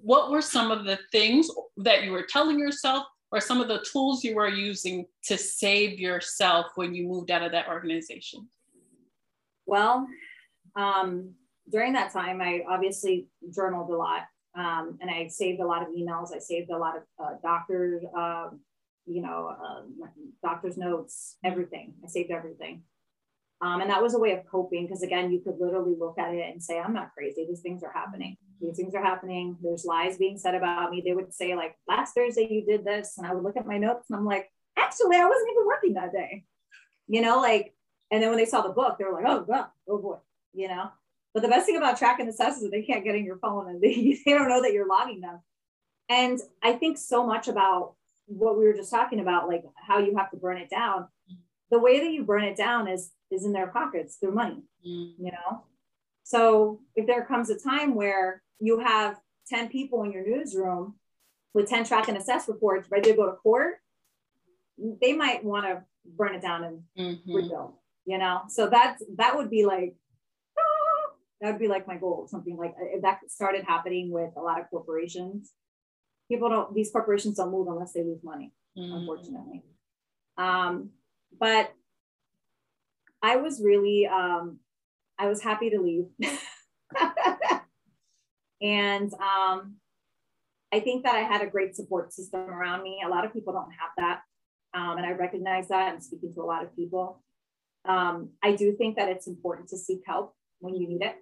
[0.02, 3.86] what were some of the things that you were telling yourself, or some of the
[3.92, 8.50] tools you were using to save yourself when you moved out of that organization?
[9.70, 10.08] Well,
[10.76, 11.36] um,
[11.72, 14.24] during that time, I obviously journaled a lot.
[14.56, 16.36] Um, and I saved a lot of emails.
[16.36, 18.50] I saved a lot of uh, doctors, uh,
[19.06, 20.08] you know, uh,
[20.44, 21.94] doctor's notes, everything.
[22.04, 22.84] I saved everything.
[23.62, 26.34] Um, and that was a way of coping because again, you could literally look at
[26.34, 27.46] it and say, I'm not crazy.
[27.48, 28.38] These things are happening.
[28.62, 29.58] These things are happening.
[29.62, 31.04] There's lies being said about me.
[31.06, 33.18] They would say like, last Thursday you did this.
[33.18, 35.94] And I would look at my notes and I'm like, actually, I wasn't even working
[35.94, 36.46] that day.
[37.08, 37.74] You know, like,
[38.12, 40.18] and then when they saw the book, they were like, oh God, oh boy,
[40.54, 40.90] you know?
[41.34, 43.38] But the best thing about tracking and assess is that they can't get in your
[43.38, 45.40] phone and they, they don't know that you're logging them.
[46.10, 47.94] And I think so much about
[48.26, 51.08] what we were just talking about, like how you have to burn it down.
[51.72, 55.14] The way that you burn it down is is in their pockets through money, mm.
[55.20, 55.64] you know.
[56.24, 59.18] So if there comes a time where you have
[59.50, 60.96] 10 people in your newsroom
[61.54, 63.76] with 10 track and assess reports ready to go to court,
[65.02, 67.36] they might want to burn it down and mm-hmm.
[67.36, 67.74] rebuild,
[68.10, 68.42] you know?
[68.50, 69.94] So that's, that would be like,
[70.58, 74.42] ah, that would be like my goal, something like if that started happening with a
[74.42, 75.52] lot of corporations.
[76.28, 78.94] People don't, these corporations don't move unless they lose money, mm-hmm.
[78.94, 79.64] unfortunately.
[80.38, 80.90] Um,
[81.40, 81.72] but
[83.22, 84.58] I was really, um,
[85.20, 86.06] I was happy to leave.
[88.62, 89.76] and um,
[90.74, 93.04] I think that I had a great support system around me.
[93.06, 94.22] A lot of people don't have that.
[94.74, 97.22] Um, and I recognize that and speaking to a lot of people.
[97.86, 101.16] Um, I do think that it's important to seek help when you need it.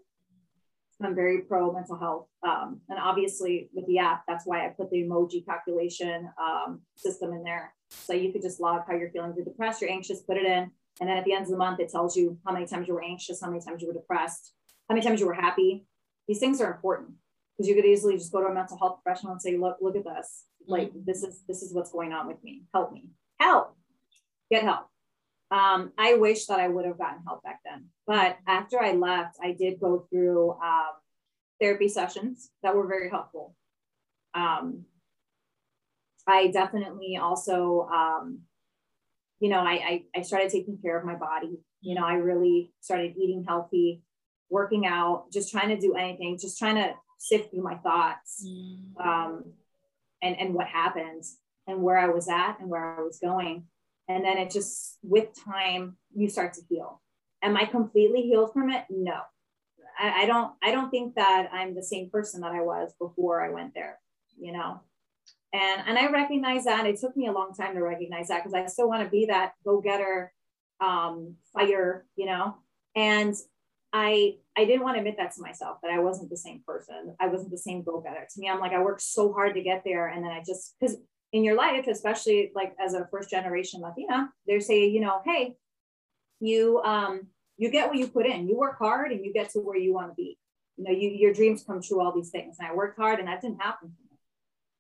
[1.02, 2.28] I'm very pro mental health.
[2.42, 7.34] Um, and obviously, with the app, that's why I put the emoji calculation um, system
[7.34, 7.74] in there.
[7.90, 9.32] So you could just log how you're feeling.
[9.32, 10.72] If you're depressed, you're anxious, put it in.
[11.00, 12.96] And then at the end of the month, it tells you how many times you
[12.96, 14.54] were anxious, how many times you were depressed,
[14.90, 15.86] how many times you were happy.
[16.28, 17.12] These things are important
[17.56, 19.96] because you could easily just go to a mental health professional and say, look, look
[19.96, 20.46] at this.
[20.66, 21.02] Like mm-hmm.
[21.06, 22.64] this is this is what's going on with me.
[22.74, 23.10] Help me.
[23.40, 23.76] Help.
[24.50, 24.88] Get help.
[25.50, 27.86] Um, I wish that I would have gotten help back then.
[28.06, 30.92] But after I left, I did go through um,
[31.62, 33.56] therapy sessions that were very helpful.
[34.34, 34.86] Um,
[36.28, 38.40] I definitely also, um,
[39.40, 41.60] you know, I, I, I started taking care of my body.
[41.82, 44.02] You know, I really started eating healthy,
[44.50, 48.80] working out, just trying to do anything, just trying to sift through my thoughts mm.
[49.00, 49.46] um,
[50.22, 51.24] and, and what happened
[51.68, 53.66] and where I was at and where I was going.
[54.08, 57.02] And then it just, with time, you start to heal.
[57.42, 58.86] Am I completely healed from it?
[58.90, 59.20] No.
[60.00, 63.44] I, I don't, I don't think that I'm the same person that I was before
[63.44, 64.00] I went there,
[64.40, 64.82] you know?
[65.54, 66.86] And, and I recognize that.
[66.86, 69.26] It took me a long time to recognize that because I still want to be
[69.26, 70.32] that go-getter,
[70.80, 72.56] um, you know?
[72.96, 73.36] And
[73.94, 77.16] I I didn't want to admit that to myself that I wasn't the same person.
[77.20, 78.28] I wasn't the same go getter.
[78.30, 80.76] To me, I'm like I worked so hard to get there, and then I just
[80.80, 80.98] because
[81.34, 85.56] in your life, especially like as a first generation Latina, they say you know, hey,
[86.40, 88.48] you um you get what you put in.
[88.48, 90.38] You work hard, and you get to where you want to be.
[90.78, 92.02] You know, you your dreams come true.
[92.02, 93.94] All these things, and I worked hard, and that didn't happen.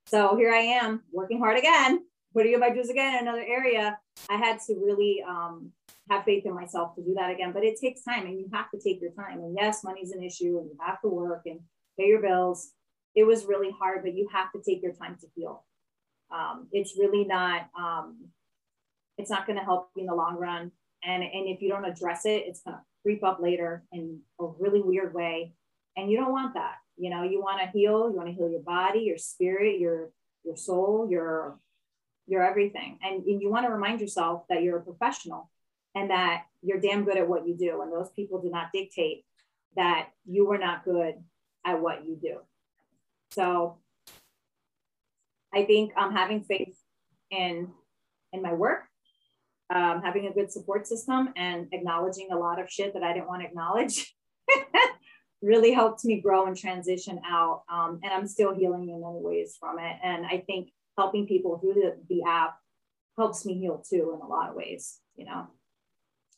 [0.08, 4.00] So here I am working hard again, putting in my dues again in another area.
[4.30, 5.72] I had to really um,
[6.10, 7.52] have faith in myself to do that again.
[7.52, 9.40] But it takes time and you have to take your time.
[9.40, 11.60] And yes, money's an issue and you have to work and
[12.00, 12.72] pay your bills.
[13.16, 15.66] It was really hard, but you have to take your time to heal.
[16.32, 18.28] Um, it's really not, um,
[19.18, 20.72] it's not going to help you in the long run.
[21.04, 24.46] And, and if you don't address it, it's going to creep up later in a
[24.60, 25.54] really weird way.
[25.96, 26.76] And you don't want that.
[26.98, 30.10] You know, you want to heal, you want to heal your body, your spirit, your,
[30.44, 31.58] your soul, your,
[32.28, 33.00] your everything.
[33.04, 35.50] And, and you want to remind yourself that you're a professional
[35.96, 37.82] and that you're damn good at what you do.
[37.82, 39.26] And those people do not dictate
[39.76, 41.16] that you were not good
[41.66, 42.40] at what you do.
[43.32, 43.78] So
[45.58, 46.78] I think um, having faith
[47.32, 47.70] in
[48.32, 48.84] in my work,
[49.74, 53.28] um, having a good support system, and acknowledging a lot of shit that I didn't
[53.28, 54.13] want to acknowledge
[55.41, 57.63] really helped me grow and transition out.
[57.72, 59.96] Um, and I'm still healing in many ways from it.
[60.04, 62.56] And I think helping people through the, the app
[63.17, 65.48] helps me heal too in a lot of ways, you know.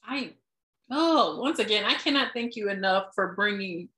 [0.06, 0.32] I,
[0.90, 3.90] oh, once again, I cannot thank you enough for bringing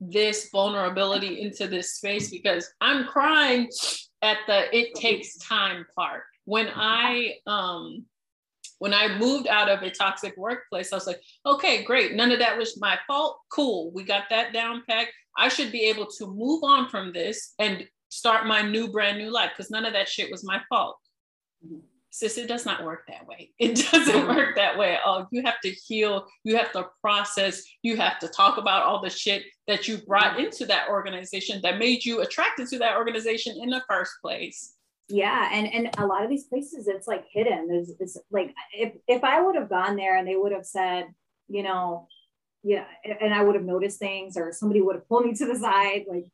[0.00, 3.70] this vulnerability into this space because I'm crying
[4.22, 6.22] at the it takes time part.
[6.44, 8.04] When I um
[8.78, 12.14] when I moved out of a toxic workplace, I was like, okay, great.
[12.14, 13.38] None of that was my fault.
[13.50, 13.90] Cool.
[13.92, 15.12] We got that down packed.
[15.38, 19.30] I should be able to move on from this and start my new brand new
[19.30, 20.98] life because none of that shit was my fault.
[21.64, 23.50] Mm-hmm sis, it does not work that way.
[23.58, 24.34] It doesn't mm-hmm.
[24.34, 25.28] work that way all.
[25.30, 29.10] You have to heal, you have to process, you have to talk about all the
[29.10, 30.46] shit that you brought mm-hmm.
[30.46, 34.72] into that organization that made you attracted to that organization in the first place.
[35.08, 37.68] Yeah, and and a lot of these places it's like hidden.
[37.68, 41.06] There's it's like if if I would have gone there and they would have said,
[41.48, 42.08] you know,
[42.64, 45.56] yeah, and I would have noticed things or somebody would have pulled me to the
[45.56, 46.26] side, like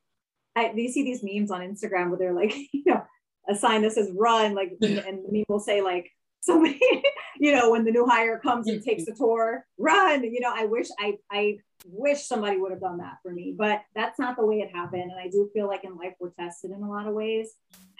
[0.54, 3.02] I, you see these memes on Instagram where they're like, you know,
[3.48, 6.10] a sign that says run, like, and, meme will say like,
[6.42, 6.78] somebody,
[7.38, 10.22] you know, when the new hire comes and takes the tour, run.
[10.24, 13.82] You know, I wish I I wish somebody would have done that for me, but
[13.94, 15.10] that's not the way it happened.
[15.10, 17.50] And I do feel like in life we're tested in a lot of ways.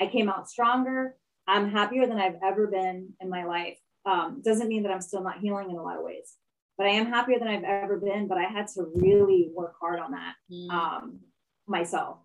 [0.01, 1.17] I came out stronger.
[1.47, 3.79] I'm happier than I've ever been in my life.
[4.05, 6.35] Um, doesn't mean that I'm still not healing in a lot of ways,
[6.77, 8.29] but I am happier than I've ever been.
[8.29, 10.71] But I had to really work hard on that mm.
[10.71, 11.21] um,
[11.67, 12.19] myself.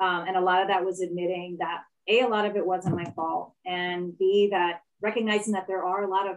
[0.00, 2.96] Um, and a lot of that was admitting that a, a lot of it wasn't
[2.96, 3.54] my fault.
[3.64, 6.36] And B, that recognizing that there are a lot of,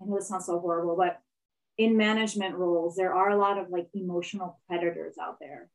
[0.00, 1.20] I know this sounds so horrible, but
[1.78, 5.68] in management roles, there are a lot of like emotional predators out there.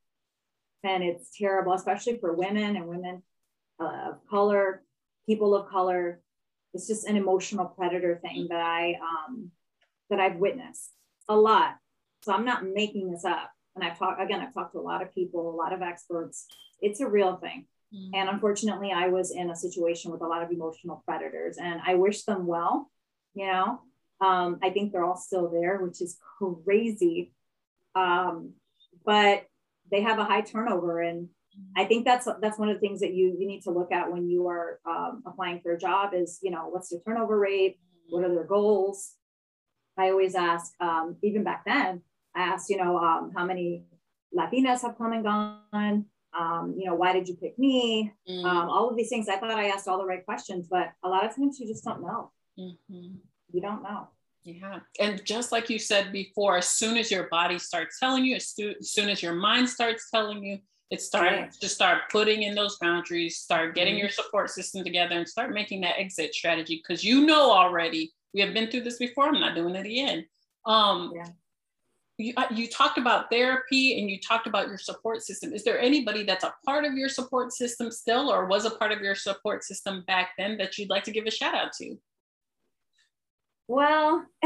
[0.84, 3.24] And it's terrible, especially for women and women
[3.80, 4.84] uh, color,
[5.26, 6.22] people of color.
[6.74, 9.52] It's just an emotional predator thing that I um,
[10.10, 10.92] that I've witnessed
[11.28, 11.76] a lot.
[12.24, 13.52] So I'm not making this up.
[13.76, 16.46] And I've talked again, I've talked to a lot of people, a lot of experts.
[16.82, 17.66] It's a real thing.
[17.94, 18.16] Mm-hmm.
[18.16, 21.96] And unfortunately, I was in a situation with a lot of emotional predators, and I
[21.96, 22.92] wish them well.
[23.34, 23.82] You know,
[24.20, 26.18] um, I think they're all still there, which is
[26.66, 27.32] crazy.
[27.96, 28.54] Um,
[29.06, 29.46] but
[29.90, 31.30] they have a high turnover, and
[31.76, 34.12] I think that's that's one of the things that you you need to look at
[34.12, 37.80] when you are um, applying for a job is you know what's their turnover rate,
[38.10, 39.14] what are their goals.
[39.98, 42.04] I always ask, um, even back then,
[42.36, 43.84] I asked, you know, um, how many
[44.36, 46.06] Latinas have come and gone.
[46.38, 48.12] Um, you know, why did you pick me?
[48.30, 48.44] Mm.
[48.44, 49.28] Um, all of these things.
[49.28, 51.84] I thought I asked all the right questions, but a lot of times you just
[51.84, 52.32] don't know.
[52.60, 53.16] Mm-hmm.
[53.54, 54.08] You don't know.
[54.44, 54.80] Yeah.
[55.00, 58.56] And just like you said before, as soon as your body starts telling you, as,
[58.82, 61.52] soon as your mind starts telling you, it starts right.
[61.52, 64.02] to start putting in those boundaries, start getting mm-hmm.
[64.02, 68.40] your support system together and start making that exit strategy because you know already we
[68.40, 69.26] have been through this before.
[69.26, 70.26] I'm not doing it again.
[70.66, 71.26] Um, yeah.
[72.18, 75.54] You, uh, you talked about therapy and you talked about your support system.
[75.54, 78.92] Is there anybody that's a part of your support system still or was a part
[78.92, 81.98] of your support system back then that you'd like to give a shout out to?
[83.68, 84.26] Well,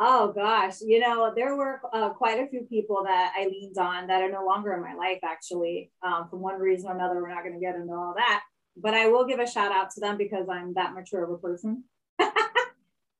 [0.00, 4.08] oh gosh, you know, there were uh, quite a few people that I leaned on
[4.08, 5.92] that are no longer in my life, actually.
[6.02, 8.42] Um, for one reason or another, we're not going to get into all that.
[8.76, 11.38] But I will give a shout out to them because I'm that mature of a
[11.38, 11.84] person.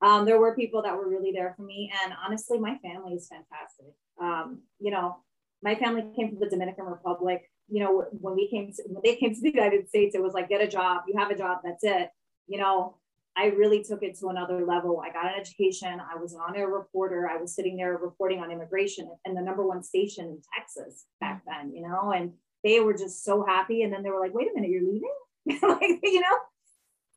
[0.07, 1.91] Um, there were people that were really there for me.
[2.05, 3.93] And honestly, my family is fantastic.
[4.21, 5.17] Um, you know,
[5.63, 7.51] my family came from the Dominican Republic.
[7.69, 10.33] You know, when we came to, when they came to the United States, it was
[10.33, 12.11] like, get a job, you have a job, that's it.
[12.47, 12.95] You know,
[13.37, 15.03] I really took it to another level.
[15.05, 16.01] I got an education.
[16.01, 17.29] I was an on-air reporter.
[17.29, 21.43] I was sitting there reporting on immigration and the number one station in Texas back
[21.47, 23.83] then, you know, and they were just so happy.
[23.83, 25.13] And then they were like, wait a minute, you're leaving?
[25.69, 26.37] like, you know,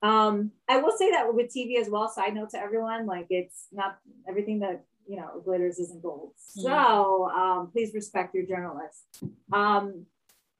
[0.01, 2.09] um, I will say that with TV as well.
[2.09, 6.33] Side note to everyone, like it's not everything that, you know, glitters isn't gold.
[6.57, 6.67] Mm-hmm.
[6.67, 9.03] So um, please respect your journalists.
[9.51, 10.05] Um,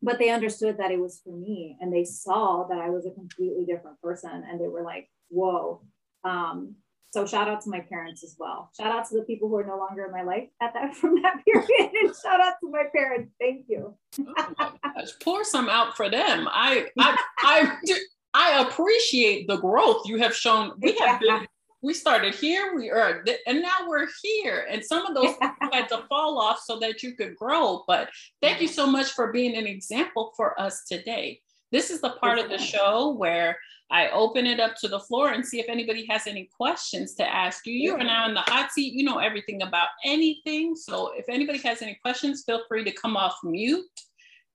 [0.02, 3.12] but they understood that it was for me and they saw that I was a
[3.12, 5.82] completely different person and they were like, whoa.
[6.24, 6.76] Um,
[7.12, 8.70] so shout out to my parents as well.
[8.78, 11.22] Shout out to the people who are no longer in my life at that from
[11.22, 11.92] that period.
[12.02, 13.32] And shout out to my parents.
[13.40, 13.96] Thank you.
[14.20, 14.72] oh
[15.22, 16.48] Pour some out for them.
[16.52, 17.78] I I I,
[18.34, 20.74] I appreciate the growth you have shown.
[20.80, 21.48] We have been
[21.82, 24.68] we started here, we are and now we're here.
[24.70, 25.36] And some of those
[25.72, 27.84] had to fall off so that you could grow.
[27.88, 28.10] But
[28.42, 31.42] thank you so much for being an example for us today.
[31.72, 33.58] This is the part of the show where
[33.92, 37.28] I open it up to the floor and see if anybody has any questions to
[37.28, 37.74] ask you.
[37.74, 38.94] You are now in the hot seat.
[38.94, 40.76] You know everything about anything.
[40.76, 43.86] So if anybody has any questions, feel free to come off mute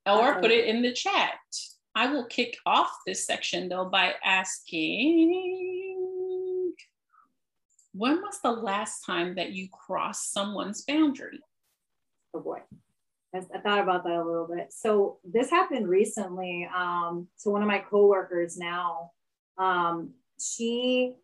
[0.07, 1.39] or put it in the chat.
[1.95, 5.75] I will kick off this section though by asking
[7.93, 11.41] when was the last time that you crossed someone's boundary?
[12.35, 12.59] Oh boy.
[13.35, 14.73] I thought about that a little bit.
[14.73, 16.69] So this happened recently.
[16.75, 19.11] Um, so one of my coworkers now,
[19.59, 21.15] um, she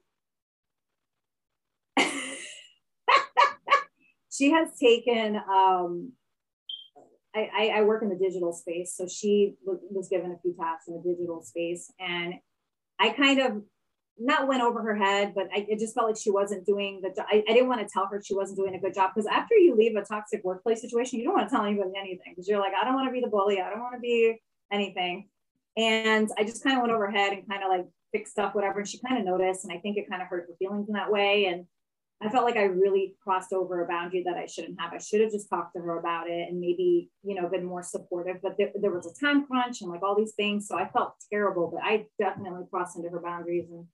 [4.31, 6.13] she has taken um,
[7.35, 10.95] I, I, work in the digital space so she was given a few tasks in
[10.95, 12.35] the digital space and
[12.99, 13.63] i kind of
[14.19, 17.15] not went over her head but I, it just felt like she wasn't doing the
[17.23, 19.55] I, I didn't want to tell her she wasn't doing a good job because after
[19.55, 22.61] you leave a toxic workplace situation you don't want to tell anybody anything because you're
[22.61, 24.37] like i don't want to be the bully i don't want to be
[24.73, 25.29] anything
[25.77, 28.55] and i just kind of went over her head and kind of like fixed stuff,
[28.55, 28.81] whatever.
[28.81, 29.65] And she kind of noticed.
[29.65, 31.47] And I think it kind of hurt her feelings in that way.
[31.47, 31.67] And
[32.23, 34.93] I felt like I really crossed over a boundary that I shouldn't have.
[34.93, 37.83] I should have just talked to her about it and maybe, you know, been more
[37.83, 38.37] supportive.
[38.43, 40.69] But there, there was a time crunch and like all these things.
[40.69, 43.71] So I felt terrible, but I definitely crossed into her boundaries.
[43.71, 43.87] And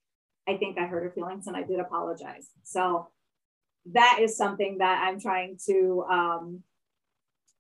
[0.49, 2.49] I think I hurt her feelings and I did apologize.
[2.65, 3.09] So
[3.93, 6.62] that is something that I'm trying to um,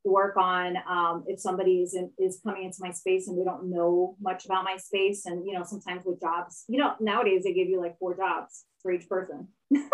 [0.04, 3.70] work on um, if somebody is, in, is coming into my space and they don't
[3.70, 5.26] know much about my space.
[5.26, 8.64] And, you know, sometimes with jobs, you know, nowadays they give you like four jobs
[8.82, 9.48] for each person.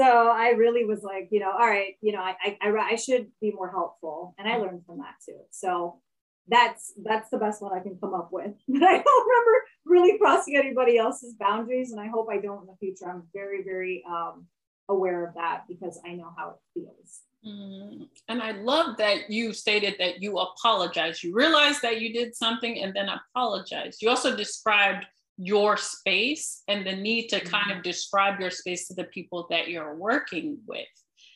[0.00, 3.28] so I really was like, you know, all right, you know, I, I, I should
[3.40, 4.34] be more helpful.
[4.38, 5.38] And I learned from that too.
[5.50, 6.00] So
[6.46, 8.52] that's, that's the best one I can come up with.
[8.68, 11.90] But I don't remember really crossing anybody else's boundaries.
[11.90, 13.10] And I hope I don't in the future.
[13.10, 14.46] I'm very, very um,
[14.88, 17.20] aware of that because I know how it feels.
[17.46, 18.04] Mm-hmm.
[18.28, 21.24] And I love that you stated that you apologize.
[21.24, 24.00] You realized that you did something and then apologized.
[24.02, 25.06] You also described
[25.38, 27.48] your space and the need to mm-hmm.
[27.48, 30.86] kind of describe your space to the people that you're working with.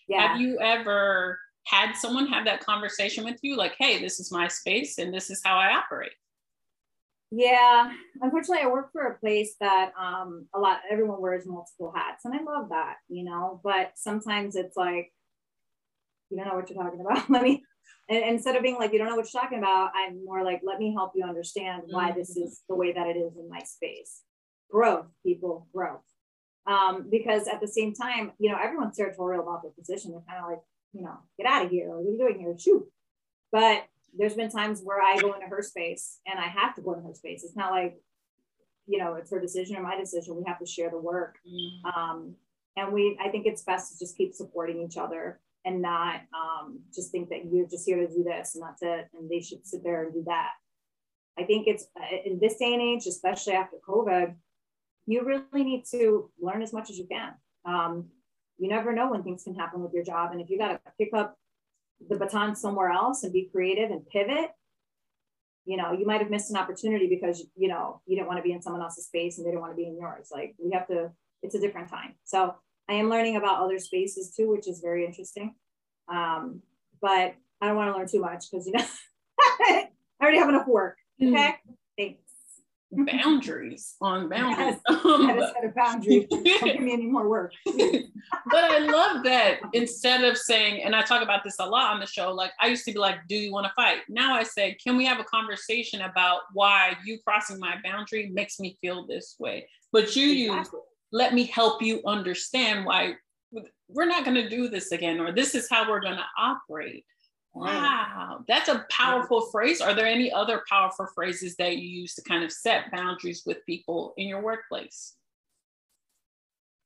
[0.08, 0.28] Yeah.
[0.28, 4.48] Have you ever had someone have that conversation with you like, hey, this is my
[4.48, 6.12] space and this is how I operate?
[7.34, 7.90] Yeah,
[8.20, 12.34] unfortunately, I work for a place that um, a lot everyone wears multiple hats, and
[12.34, 13.58] I love that, you know.
[13.64, 15.10] But sometimes it's like
[16.28, 17.30] you don't know what you're talking about.
[17.30, 17.64] let me
[18.08, 20.60] and instead of being like you don't know what you're talking about, I'm more like
[20.64, 22.46] let me help you understand why this mm-hmm.
[22.46, 24.22] is the way that it is in my space.
[24.70, 26.00] Growth, people, growth.
[26.66, 30.12] Um, because at the same time, you know, everyone's territorial about their position.
[30.12, 30.60] They're kind of like,
[30.92, 31.88] you know, get out of here.
[31.88, 32.56] What are you doing here?
[32.56, 32.86] Shoot.
[33.50, 33.84] But
[34.16, 37.06] there's been times where I go into her space and I have to go into
[37.06, 37.44] her space.
[37.44, 37.96] It's not like,
[38.86, 40.36] you know, it's her decision or my decision.
[40.36, 41.36] We have to share the work.
[41.48, 41.96] Mm.
[41.96, 42.34] Um,
[42.76, 46.80] and we, I think it's best to just keep supporting each other and not um,
[46.94, 49.08] just think that you're just here to do this and that's it.
[49.16, 50.50] And they should sit there and do that.
[51.38, 54.34] I think it's uh, in this day and age, especially after COVID,
[55.06, 57.32] you really need to learn as much as you can.
[57.64, 58.08] Um,
[58.58, 60.32] you never know when things can happen with your job.
[60.32, 61.36] And if you got to pick up
[62.08, 64.50] the baton somewhere else and be creative and pivot,
[65.64, 68.42] you know, you might have missed an opportunity because, you know, you didn't want to
[68.42, 70.28] be in someone else's space and they didn't want to be in yours.
[70.32, 71.10] Like we have to,
[71.42, 72.14] it's a different time.
[72.24, 72.54] So
[72.92, 75.54] I am learning about other spaces too, which is very interesting.
[76.08, 76.60] Um,
[77.00, 78.84] but I don't want to learn too much because, you know,
[79.40, 79.88] I
[80.20, 80.98] already have enough work.
[81.20, 81.34] Okay.
[81.34, 81.54] Mm.
[81.96, 82.22] Thanks
[82.92, 84.76] boundaries on boundaries.
[84.86, 86.26] Yes, um, set a boundary.
[86.30, 87.52] Don't give me any more work.
[87.64, 92.00] but I love that instead of saying, and I talk about this a lot on
[92.00, 94.00] the show, like I used to be like, do you want to fight?
[94.08, 98.60] Now I say, can we have a conversation about why you crossing my boundary makes
[98.60, 99.66] me feel this way?
[99.90, 100.78] But you exactly.
[100.78, 103.14] use, let me help you understand why
[103.88, 107.04] we're not going to do this again, or this is how we're going to operate.
[107.54, 109.82] Wow, that's a powerful phrase.
[109.82, 113.58] Are there any other powerful phrases that you use to kind of set boundaries with
[113.66, 115.14] people in your workplace?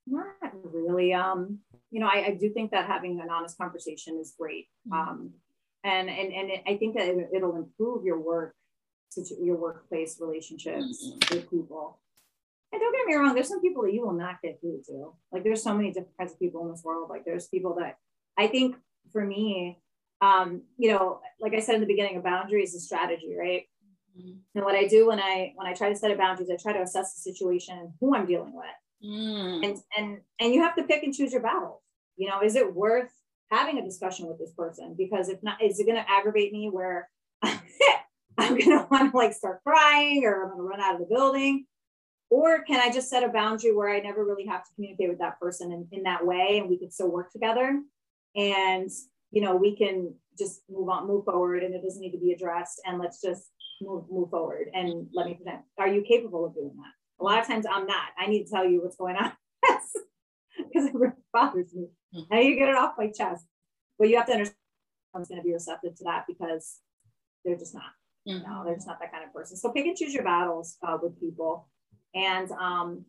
[0.09, 0.27] Not
[0.65, 1.15] really.
[1.15, 1.61] Um,
[1.93, 4.67] you know, I, I do think that having an honest conversation is great.
[4.89, 5.09] Mm-hmm.
[5.09, 5.31] Um,
[5.85, 8.55] and and and I think that it, will improve your work,
[9.41, 11.37] your workplace relationships mm-hmm.
[11.37, 12.01] with people.
[12.77, 15.15] And don't get me wrong, there's some people that you will not get through to.
[15.33, 17.09] Like there's so many different kinds of people in this world.
[17.09, 17.97] Like there's people that
[18.37, 18.77] I think
[19.13, 19.79] for me,
[20.21, 23.63] um, you know, like I said in the beginning, a boundary is a strategy, right?
[24.15, 24.37] Mm-hmm.
[24.55, 26.75] And what I do when I when I try to set a boundaries, I try
[26.75, 28.67] to assess the situation, and who I'm dealing with,
[29.03, 29.65] mm.
[29.65, 31.81] and and and you have to pick and choose your battles.
[32.17, 33.11] You know, is it worth
[33.51, 34.97] having a discussion with this person?
[34.99, 37.09] Because if not, is it going to aggravate me where
[37.43, 41.01] I'm going to want to like start crying or I'm going to run out of
[41.01, 41.65] the building?
[42.37, 45.21] Or can I just set a boundary where I never really have to communicate with
[45.21, 47.81] that person in, in that way and we can still work together?
[48.35, 48.91] And
[49.31, 52.33] you know, we can just move on, move forward, and it doesn't need to be
[52.33, 52.83] addressed.
[52.85, 53.47] And let's just
[53.81, 54.69] move move forward.
[54.75, 55.63] And let me present.
[55.79, 57.23] Are you capable of doing that?
[57.23, 58.09] A lot of times I'm not.
[58.19, 59.33] I need to tell you what's going on
[60.59, 61.89] because it really bothers me.
[62.15, 62.35] Mm-hmm.
[62.35, 63.47] How you get it off my chest?
[63.99, 64.59] But you have to understand
[65.15, 66.81] I'm going to be receptive to that because
[67.47, 67.85] they're just not.
[68.29, 68.43] Mm-hmm.
[68.43, 69.57] You know, they're just not that kind of person.
[69.57, 71.71] So pick and choose your battles uh, with people.
[72.15, 73.05] And um,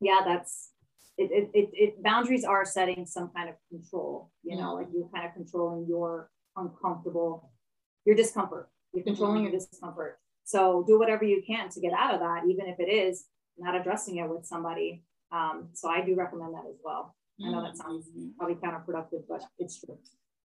[0.00, 0.70] yeah, that's
[1.18, 5.08] it, it, it, it, boundaries are setting some kind of control, you know, like you're
[5.14, 7.52] kind of controlling your uncomfortable,
[8.04, 8.68] your discomfort.
[8.92, 10.18] You're controlling your discomfort.
[10.44, 13.26] So do whatever you can to get out of that, even if it is
[13.58, 15.04] not addressing it with somebody.
[15.30, 17.14] Um, so I do recommend that as well.
[17.44, 18.28] I know that sounds mm-hmm.
[18.38, 19.98] probably counterproductive, but it's true.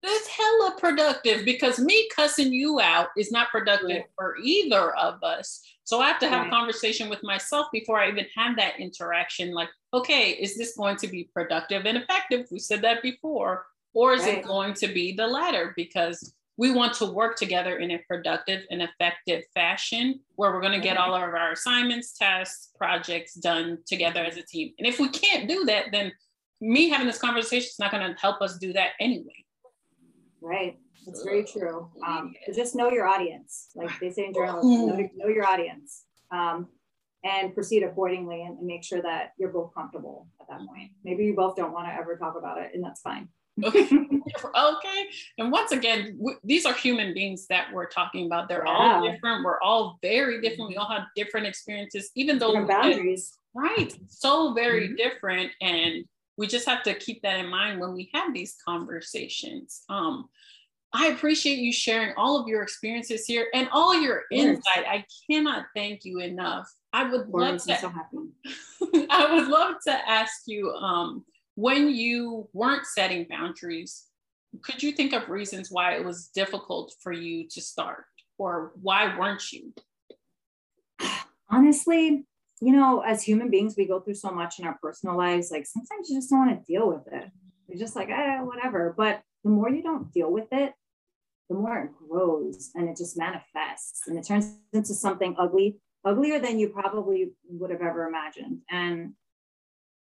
[0.05, 4.01] It's hella productive because me cussing you out is not productive yeah.
[4.15, 5.61] for either of us.
[5.85, 6.47] So I have to have right.
[6.47, 9.53] a conversation with myself before I even have that interaction.
[9.53, 12.47] Like, okay, is this going to be productive and effective?
[12.51, 13.65] We said that before.
[13.93, 14.39] Or is right.
[14.39, 15.73] it going to be the latter?
[15.75, 20.79] Because we want to work together in a productive and effective fashion where we're going
[20.79, 24.31] to get all of our assignments, tests, projects done together mm-hmm.
[24.31, 24.73] as a team.
[24.77, 26.11] And if we can't do that, then
[26.61, 29.42] me having this conversation is not going to help us do that anyway.
[30.43, 30.77] Right.
[31.05, 31.89] That's very true.
[32.05, 36.67] Um, just know your audience, like they say in journalism, know, know your audience, um,
[37.23, 40.91] and proceed accordingly, and, and, make sure that you're both comfortable at that point.
[41.03, 43.29] Maybe you both don't want to ever talk about it, and that's fine.
[43.63, 43.83] okay.
[44.55, 45.05] okay.
[45.37, 48.49] And once again, w- these are human beings that we're talking about.
[48.49, 48.73] They're yeah.
[48.73, 49.45] all different.
[49.45, 50.69] We're all very different.
[50.69, 53.37] We all have different experiences, even though different boundaries.
[53.53, 53.93] Right.
[54.07, 54.95] So very mm-hmm.
[54.95, 55.51] different.
[55.61, 56.05] And
[56.37, 59.83] we just have to keep that in mind when we have these conversations.
[59.89, 60.29] Um,
[60.93, 64.85] I appreciate you sharing all of your experiences here and all your insight.
[64.87, 66.71] I cannot thank you enough.
[66.93, 67.77] I would love to.
[67.77, 67.91] So
[69.09, 71.25] I would love to ask you um,
[71.55, 74.05] when you weren't setting boundaries.
[74.61, 78.05] Could you think of reasons why it was difficult for you to start,
[78.37, 79.73] or why weren't you?
[81.49, 82.23] Honestly,
[82.63, 85.51] you know, as human beings, we go through so much in our personal lives.
[85.51, 87.29] Like sometimes you just don't want to deal with it.
[87.67, 88.93] You're just like, eh, whatever.
[88.95, 90.73] But the more you don't deal with it,
[91.49, 96.39] the more it grows and it just manifests and it turns into something ugly, uglier
[96.39, 98.61] than you probably would have ever imagined.
[98.71, 99.13] And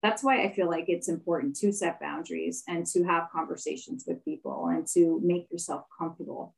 [0.02, 4.24] that's why I feel like it's important to set boundaries and to have conversations with
[4.24, 6.54] people and to make yourself comfortable.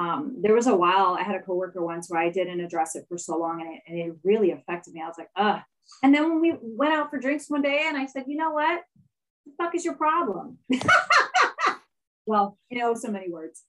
[0.00, 3.04] Um, there was a while I had a coworker once where I didn't address it
[3.08, 5.02] for so long and it, and it really affected me.
[5.02, 5.60] I was like, ugh.
[6.02, 8.52] And then when we went out for drinks one day and I said, you know
[8.52, 8.82] what?
[9.44, 10.58] The fuck is your problem?
[12.26, 13.62] well, you know, so many words.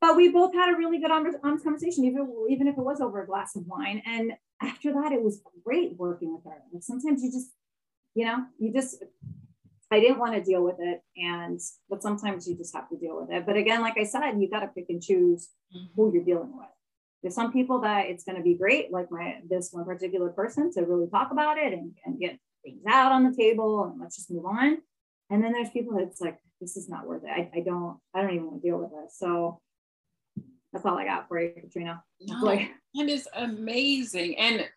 [0.00, 3.22] But we both had a really good honest conversation, even, even if it was over
[3.22, 4.02] a glass of wine.
[4.04, 6.58] And after that, it was great working with her.
[6.80, 7.52] Sometimes you just
[8.14, 9.02] you know, you just,
[9.90, 11.02] I didn't want to deal with it.
[11.16, 13.46] And, but sometimes you just have to deal with it.
[13.46, 15.48] But again, like I said, you got to pick and choose.
[15.74, 15.86] Mm-hmm.
[15.96, 16.66] who you're dealing with.
[17.22, 20.70] There's some people that it's going to be great, like my, this one particular person
[20.72, 24.16] to really talk about it and, and get things out on the table and let's
[24.16, 24.78] just move on.
[25.30, 27.30] And then there's people that's like, this is not worth it.
[27.30, 29.16] I, I don't, I don't even want to deal with this.
[29.16, 29.60] So
[30.72, 32.02] that's all I got for you, Katrina.
[32.20, 34.36] No, like, it is amazing.
[34.38, 34.68] And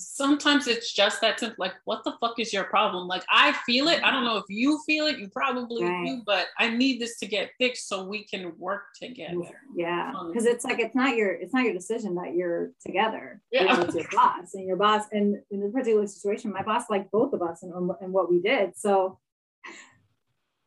[0.00, 3.06] sometimes it's just that simple like what the fuck is your problem?
[3.06, 4.02] Like i feel it.
[4.02, 5.18] I don't know if you feel it.
[5.18, 6.06] You probably right.
[6.06, 9.60] do but i need this to get fixed so we can work together.
[9.74, 10.12] Yeah.
[10.28, 13.40] Because um, it's like it's not your it's not your decision that you're together.
[13.52, 13.80] Yeah.
[13.82, 17.32] it's your boss and your boss and in this particular situation my boss liked both
[17.32, 18.78] of us and, and what we did.
[18.78, 19.18] So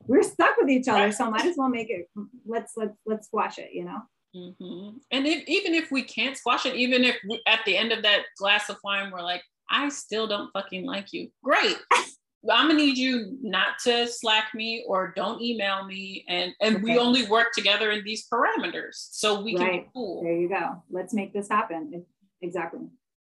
[0.06, 2.10] we're stuck with each other so might as well make it
[2.46, 4.02] let's let's let's squash it you know
[4.36, 4.98] Mm-hmm.
[5.12, 8.04] And if, even if we can't squash it, even if we, at the end of
[8.04, 11.30] that glass of wine, we're like, I still don't fucking like you.
[11.44, 11.78] Great.
[12.52, 16.84] I'm gonna need you not to slack me or don't email me, and and okay.
[16.84, 19.72] we only work together in these parameters, so we right.
[19.72, 20.24] can be cool.
[20.24, 20.84] There you go.
[20.90, 22.06] Let's make this happen.
[22.42, 22.82] Exactly.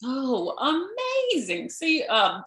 [0.03, 0.83] Oh,
[1.33, 1.69] amazing!
[1.69, 2.43] See, um,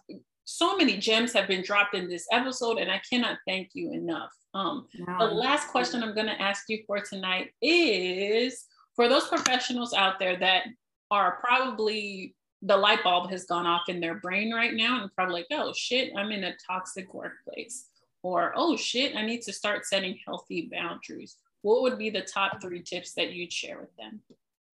[0.51, 4.31] so many gems have been dropped in this episode, and I cannot thank you enough.
[4.55, 8.65] Um, The last question I'm going to ask you for tonight is
[8.97, 10.65] for those professionals out there that
[11.11, 15.35] are probably the light bulb has gone off in their brain right now and probably
[15.35, 17.85] like, oh shit, I'm in a toxic workplace.
[18.23, 21.37] Or, oh shit, I need to start setting healthy boundaries.
[21.61, 24.23] What would be the top three tips that you'd share with them?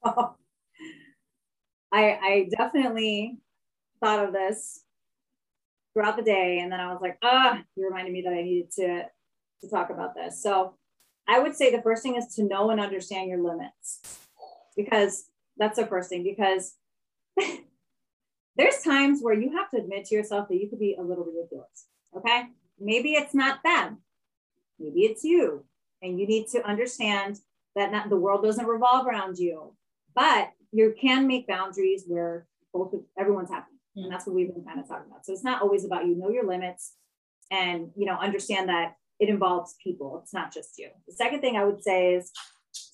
[0.05, 0.37] Oh,
[1.93, 3.39] I, I definitely
[4.01, 4.84] thought of this
[5.95, 6.59] throughout the day.
[6.59, 9.05] And then I was like, ah, you reminded me that I needed to
[9.63, 10.43] to talk about this.
[10.43, 10.75] So
[11.27, 14.01] I would say the first thing is to know and understand your limits
[14.77, 15.27] because
[15.57, 16.75] that's the first thing because
[18.57, 21.25] there's times where you have to admit to yourself that you could be a little
[21.25, 21.87] ridiculous.
[22.17, 22.49] Okay.
[22.79, 23.99] Maybe it's not them.
[24.79, 25.65] Maybe it's you.
[26.03, 27.41] And you need to understand
[27.75, 29.75] that not, the world doesn't revolve around you,
[30.15, 33.74] but you can make boundaries where both everyone's happy.
[33.97, 35.25] And that's what we've been kind of talking about.
[35.25, 36.95] So it's not always about you know your limits
[37.51, 40.21] and you know understand that it involves people.
[40.23, 40.89] It's not just you.
[41.07, 42.33] The second thing I would say is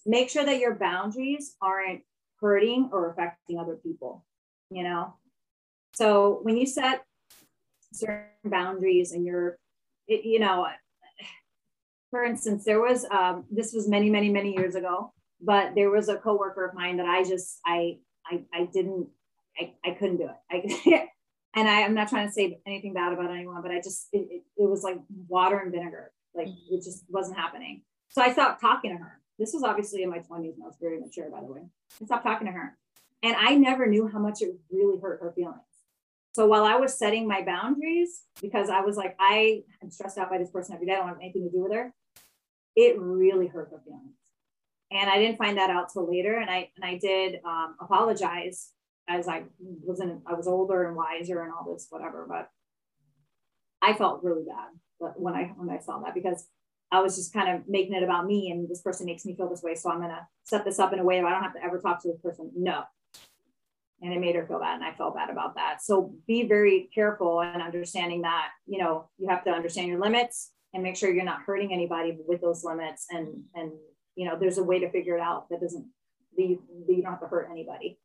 [0.07, 2.03] make sure that your boundaries aren't
[2.41, 4.25] hurting or affecting other people,
[4.71, 5.15] you know?
[5.95, 7.05] So when you set
[7.93, 9.59] certain boundaries and you're,
[10.09, 10.67] it, you know,
[12.11, 16.09] for instance, there was, um, this was many, many, many years ago, but there was
[16.09, 19.09] a coworker of mine that I just, I, I, I didn't,
[19.59, 20.37] I, I couldn't do it.
[20.51, 21.09] I,
[21.55, 24.29] and I, am not trying to say anything bad about anyone, but I just, it,
[24.31, 24.99] it, it was like
[25.29, 26.13] water and vinegar.
[26.35, 26.75] Like mm-hmm.
[26.75, 27.83] it just wasn't happening.
[28.09, 29.21] So I stopped talking to her.
[29.39, 31.63] This was obviously in my 20s and I was very mature, by the way.
[32.01, 32.77] I stopped talking to her.
[33.23, 35.61] And I never knew how much it really hurt her feelings.
[36.33, 40.31] So while I was setting my boundaries, because I was like, I am stressed out
[40.31, 41.93] by this person every day, I don't have anything to do with her,
[42.77, 44.15] it really hurt her feelings.
[44.93, 46.39] And I didn't find that out till later.
[46.39, 48.71] And I and I did um, apologize
[49.11, 52.27] as I wasn't, I was older and wiser and all this, whatever.
[52.29, 52.49] But
[53.83, 56.47] I felt really bad when I when I saw that because
[56.93, 59.49] I was just kind of making it about me and this person makes me feel
[59.49, 59.75] this way.
[59.75, 61.79] So I'm gonna set this up in a way that I don't have to ever
[61.79, 62.51] talk to this person.
[62.55, 62.83] No.
[64.03, 65.83] And it made her feel bad and I felt bad about that.
[65.83, 70.53] So be very careful and understanding that, you know, you have to understand your limits
[70.73, 73.07] and make sure you're not hurting anybody with those limits.
[73.11, 73.73] And and
[74.15, 75.87] you know, there's a way to figure it out that doesn't
[76.37, 77.99] that you don't have to hurt anybody.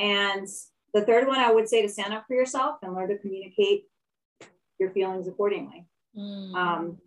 [0.00, 0.48] And
[0.94, 3.84] the third one, I would say to stand up for yourself and learn to communicate
[4.78, 5.86] your feelings accordingly.
[6.16, 6.54] Mm.
[6.54, 6.98] Um,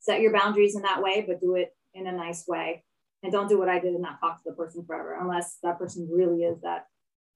[0.00, 2.84] set your boundaries in that way, but do it in a nice way.
[3.22, 5.78] And don't do what I did and not talk to the person forever, unless that
[5.78, 6.86] person really is that.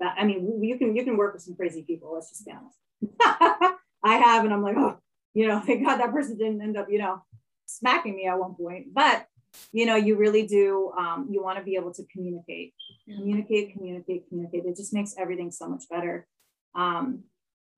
[0.00, 2.12] That I mean, you can you can work with some crazy people.
[2.14, 2.76] Let's just be honest.
[4.02, 4.98] I have, and I'm like, oh,
[5.34, 7.22] you know, thank God that person didn't end up, you know,
[7.66, 8.86] smacking me at one point.
[8.92, 9.26] But
[9.72, 10.92] you know, you really do.
[10.98, 12.74] Um, you want to be able to communicate,
[13.06, 14.64] communicate, communicate, communicate.
[14.64, 16.26] It just makes everything so much better
[16.74, 17.24] um,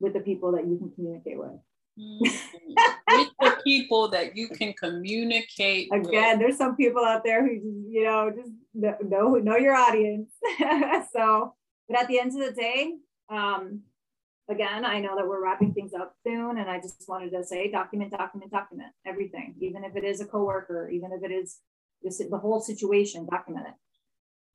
[0.01, 1.59] with the people that you can communicate with.
[1.99, 3.19] Mm-hmm.
[3.19, 6.39] with the people that you can communicate again with.
[6.41, 7.55] there's some people out there who
[7.89, 8.51] you know just
[9.03, 10.29] know know your audience
[11.15, 11.55] so
[11.89, 12.93] but at the end of the day
[13.31, 13.81] um
[14.49, 17.71] again i know that we're wrapping things up soon and i just wanted to say
[17.71, 21.59] document document document everything even if it is a coworker even if it is
[22.03, 23.75] the whole situation document it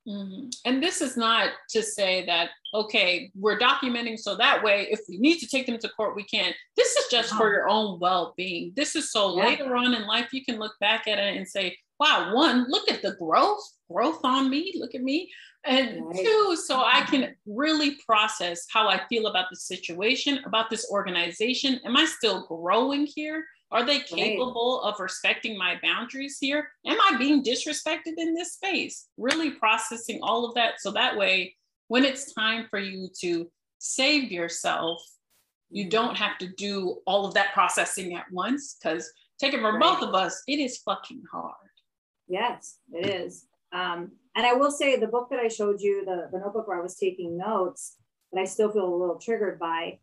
[0.07, 0.47] Mm-hmm.
[0.65, 5.17] And this is not to say that, okay, we're documenting so that way if we
[5.17, 6.53] need to take them to court, we can.
[6.75, 8.73] This is just for your own well being.
[8.75, 9.45] This is so yeah.
[9.45, 12.89] later on in life, you can look back at it and say, wow, one, look
[12.89, 15.29] at the growth, growth on me, look at me.
[15.65, 16.15] And right.
[16.15, 21.79] two, so I can really process how I feel about the situation, about this organization.
[21.85, 23.45] Am I still growing here?
[23.69, 24.89] Are they capable right.
[24.89, 26.69] of respecting my boundaries here?
[26.87, 29.07] Am I being disrespected in this space?
[29.17, 30.81] Really processing all of that.
[30.81, 31.55] So that way,
[31.87, 33.47] when it's time for you to
[33.77, 35.03] save yourself,
[35.69, 35.89] you mm-hmm.
[35.89, 38.75] don't have to do all of that processing at once.
[38.81, 39.07] Because
[39.39, 39.83] taking from right.
[39.83, 41.53] both of us, it is fucking hard.
[42.31, 43.45] Yes, it is.
[43.73, 46.79] Um, and I will say the book that I showed you, the, the notebook where
[46.79, 47.97] I was taking notes,
[48.31, 49.99] that I still feel a little triggered by.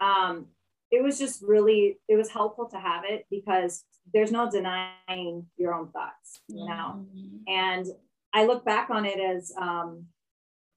[0.00, 0.46] Um,
[0.92, 5.74] it was just really it was helpful to have it because there's no denying your
[5.74, 7.36] own thoughts you know mm-hmm.
[7.48, 7.86] and
[8.32, 10.04] i look back on it as um,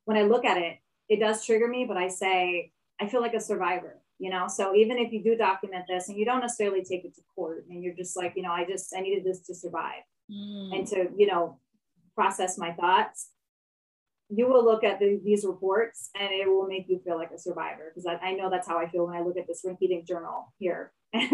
[0.05, 0.77] when i look at it
[1.09, 4.73] it does trigger me but i say i feel like a survivor you know so
[4.73, 7.83] even if you do document this and you don't necessarily take it to court and
[7.83, 10.01] you're just like you know i just i needed this to survive
[10.31, 10.77] mm.
[10.77, 11.59] and to you know
[12.15, 13.29] process my thoughts
[14.29, 17.37] you will look at the, these reports and it will make you feel like a
[17.37, 20.05] survivor because I, I, know that's how I feel when I look at this rinky
[20.05, 20.91] journal here.
[21.13, 21.29] and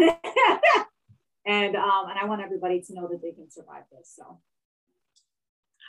[1.76, 4.12] um, and I want everybody to know that they can survive this.
[4.14, 4.40] So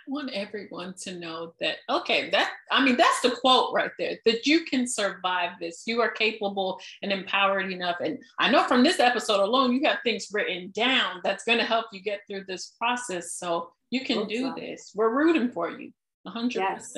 [0.08, 4.46] want everyone to know that okay, that I mean that's the quote right there that
[4.46, 5.84] you can survive this.
[5.86, 7.98] You are capable and empowered enough.
[8.04, 11.66] And I know from this episode alone, you have things written down that's going to
[11.66, 13.34] help you get through this process.
[13.34, 14.56] So you can do so.
[14.58, 14.92] this.
[14.96, 15.92] We're rooting for you.
[16.28, 16.56] 100%.
[16.56, 16.94] Yes.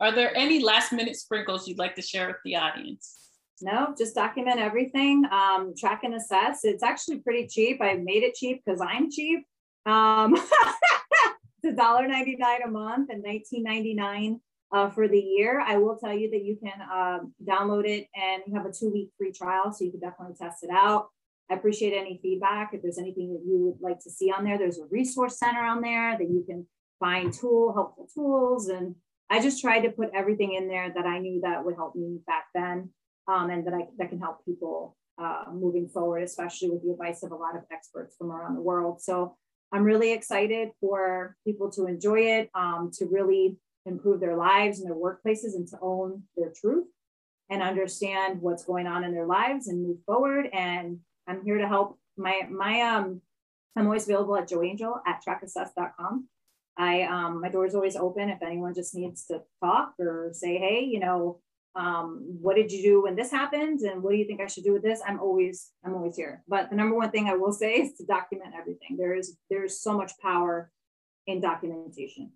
[0.00, 3.22] Are there any last minute sprinkles you'd like to share with the audience?
[3.60, 5.24] No, just document everything.
[5.30, 6.64] Um, track and assess.
[6.64, 7.80] It's actually pretty cheap.
[7.80, 9.46] I made it cheap because I'm cheap.
[9.86, 10.36] Um,
[11.62, 14.40] it's $1.99 a month and $19.99
[14.72, 15.60] uh, for the year.
[15.60, 18.90] I will tell you that you can um, download it and you have a two
[18.90, 21.08] week free trial, so you can definitely test it out.
[21.50, 22.70] I appreciate any feedback.
[22.72, 25.62] If there's anything that you would like to see on there, there's a resource center
[25.62, 26.66] on there that you can
[26.98, 28.68] find tool, helpful tools.
[28.68, 28.94] And
[29.28, 32.20] I just tried to put everything in there that I knew that would help me
[32.26, 32.90] back then
[33.28, 37.22] um, and that I that can help people uh, moving forward, especially with the advice
[37.22, 39.02] of a lot of experts from around the world.
[39.02, 39.36] So
[39.72, 43.56] I'm really excited for people to enjoy it, um, to really
[43.86, 46.86] improve their lives and their workplaces and to own their truth
[47.50, 50.48] and understand what's going on in their lives and move forward.
[50.52, 51.98] And I'm here to help.
[52.16, 53.22] My my um
[53.76, 56.28] I'm always available at joangel at trackassess.com.
[56.76, 60.58] I um, my door is always open if anyone just needs to talk or say,
[60.58, 61.40] hey, you know,
[61.74, 64.64] um, what did you do when this happened, and what do you think I should
[64.64, 65.00] do with this?
[65.06, 66.42] I'm always I'm always here.
[66.48, 68.96] But the number one thing I will say is to document everything.
[68.98, 70.70] There is there's so much power
[71.26, 72.32] in documentation.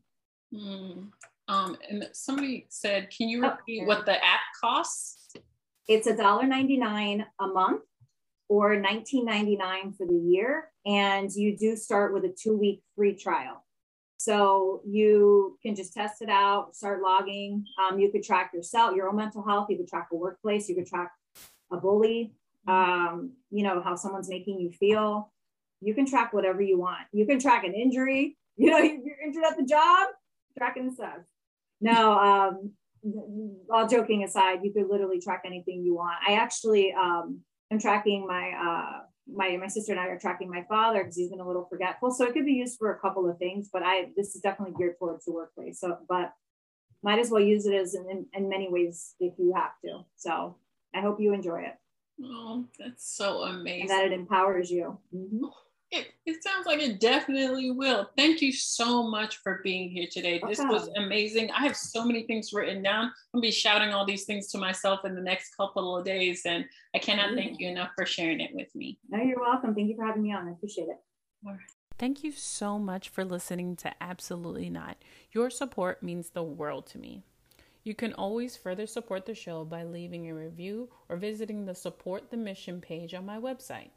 [0.55, 1.09] Mm.
[1.49, 5.33] Um, and somebody said, can you repeat oh, what the app costs?
[5.89, 7.83] It's a dollar ninety nine a month
[8.49, 10.71] or $19.99 for the year.
[10.85, 13.65] And you do start with a two week free trial.
[14.19, 17.65] So you can just test it out, start logging.
[17.79, 19.67] Um, you could track yourself, your own mental health.
[19.69, 20.69] You could track a workplace.
[20.69, 21.11] You could track
[21.71, 22.33] a bully.
[22.67, 25.33] Um, you know how someone's making you feel.
[25.81, 27.07] You can track whatever you want.
[27.13, 28.37] You can track an injury.
[28.59, 30.09] You know you're injured at the job.
[30.57, 31.19] Tracking stuff.
[31.83, 32.73] No, um,
[33.71, 36.17] all joking aside, you could literally track anything you want.
[36.27, 37.41] I actually um,
[37.71, 41.31] am tracking my uh, my my sister and I are tracking my father because he's
[41.31, 42.11] been a little forgetful.
[42.13, 44.75] So it could be used for a couple of things, but I this is definitely
[44.79, 45.81] geared towards the workplace.
[45.81, 46.33] So, but
[47.03, 50.05] might as well use it as in, in, many ways if you have to.
[50.17, 50.57] So
[50.95, 51.75] I hope you enjoy it.
[52.25, 53.83] Oh, that's so amazing.
[53.83, 54.99] And that it empowers you.
[55.15, 55.45] Mm-hmm.
[55.93, 58.11] It, it sounds like it definitely will.
[58.17, 60.41] Thank you so much for being here today.
[60.49, 61.51] This was amazing.
[61.53, 63.13] I have so many things written down.
[63.33, 66.65] I'll be shouting all these things to myself in the next couple of days, and
[66.95, 67.37] I cannot mm-hmm.
[67.37, 68.99] thank you enough for sharing it with me.
[69.09, 69.75] No, you're welcome.
[69.75, 70.49] Thank you for having me on.
[70.49, 70.99] I appreciate it.
[71.99, 74.97] Thank you so much for listening to Absolutely Not.
[75.31, 77.23] Your support means the world to me.
[77.85, 82.33] You can always further support the show by leaving a review or visiting the Support
[82.33, 83.91] the Mission page on my website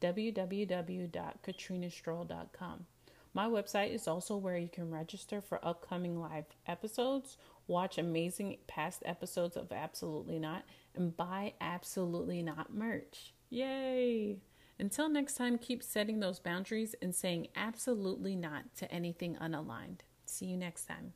[0.00, 2.86] www.katrinastroll.com.
[3.34, 7.36] My website is also where you can register for upcoming live episodes,
[7.66, 13.34] watch amazing past episodes of Absolutely Not, and buy Absolutely Not merch.
[13.50, 14.38] Yay!
[14.78, 20.00] Until next time, keep setting those boundaries and saying absolutely not to anything unaligned.
[20.24, 21.12] See you next time.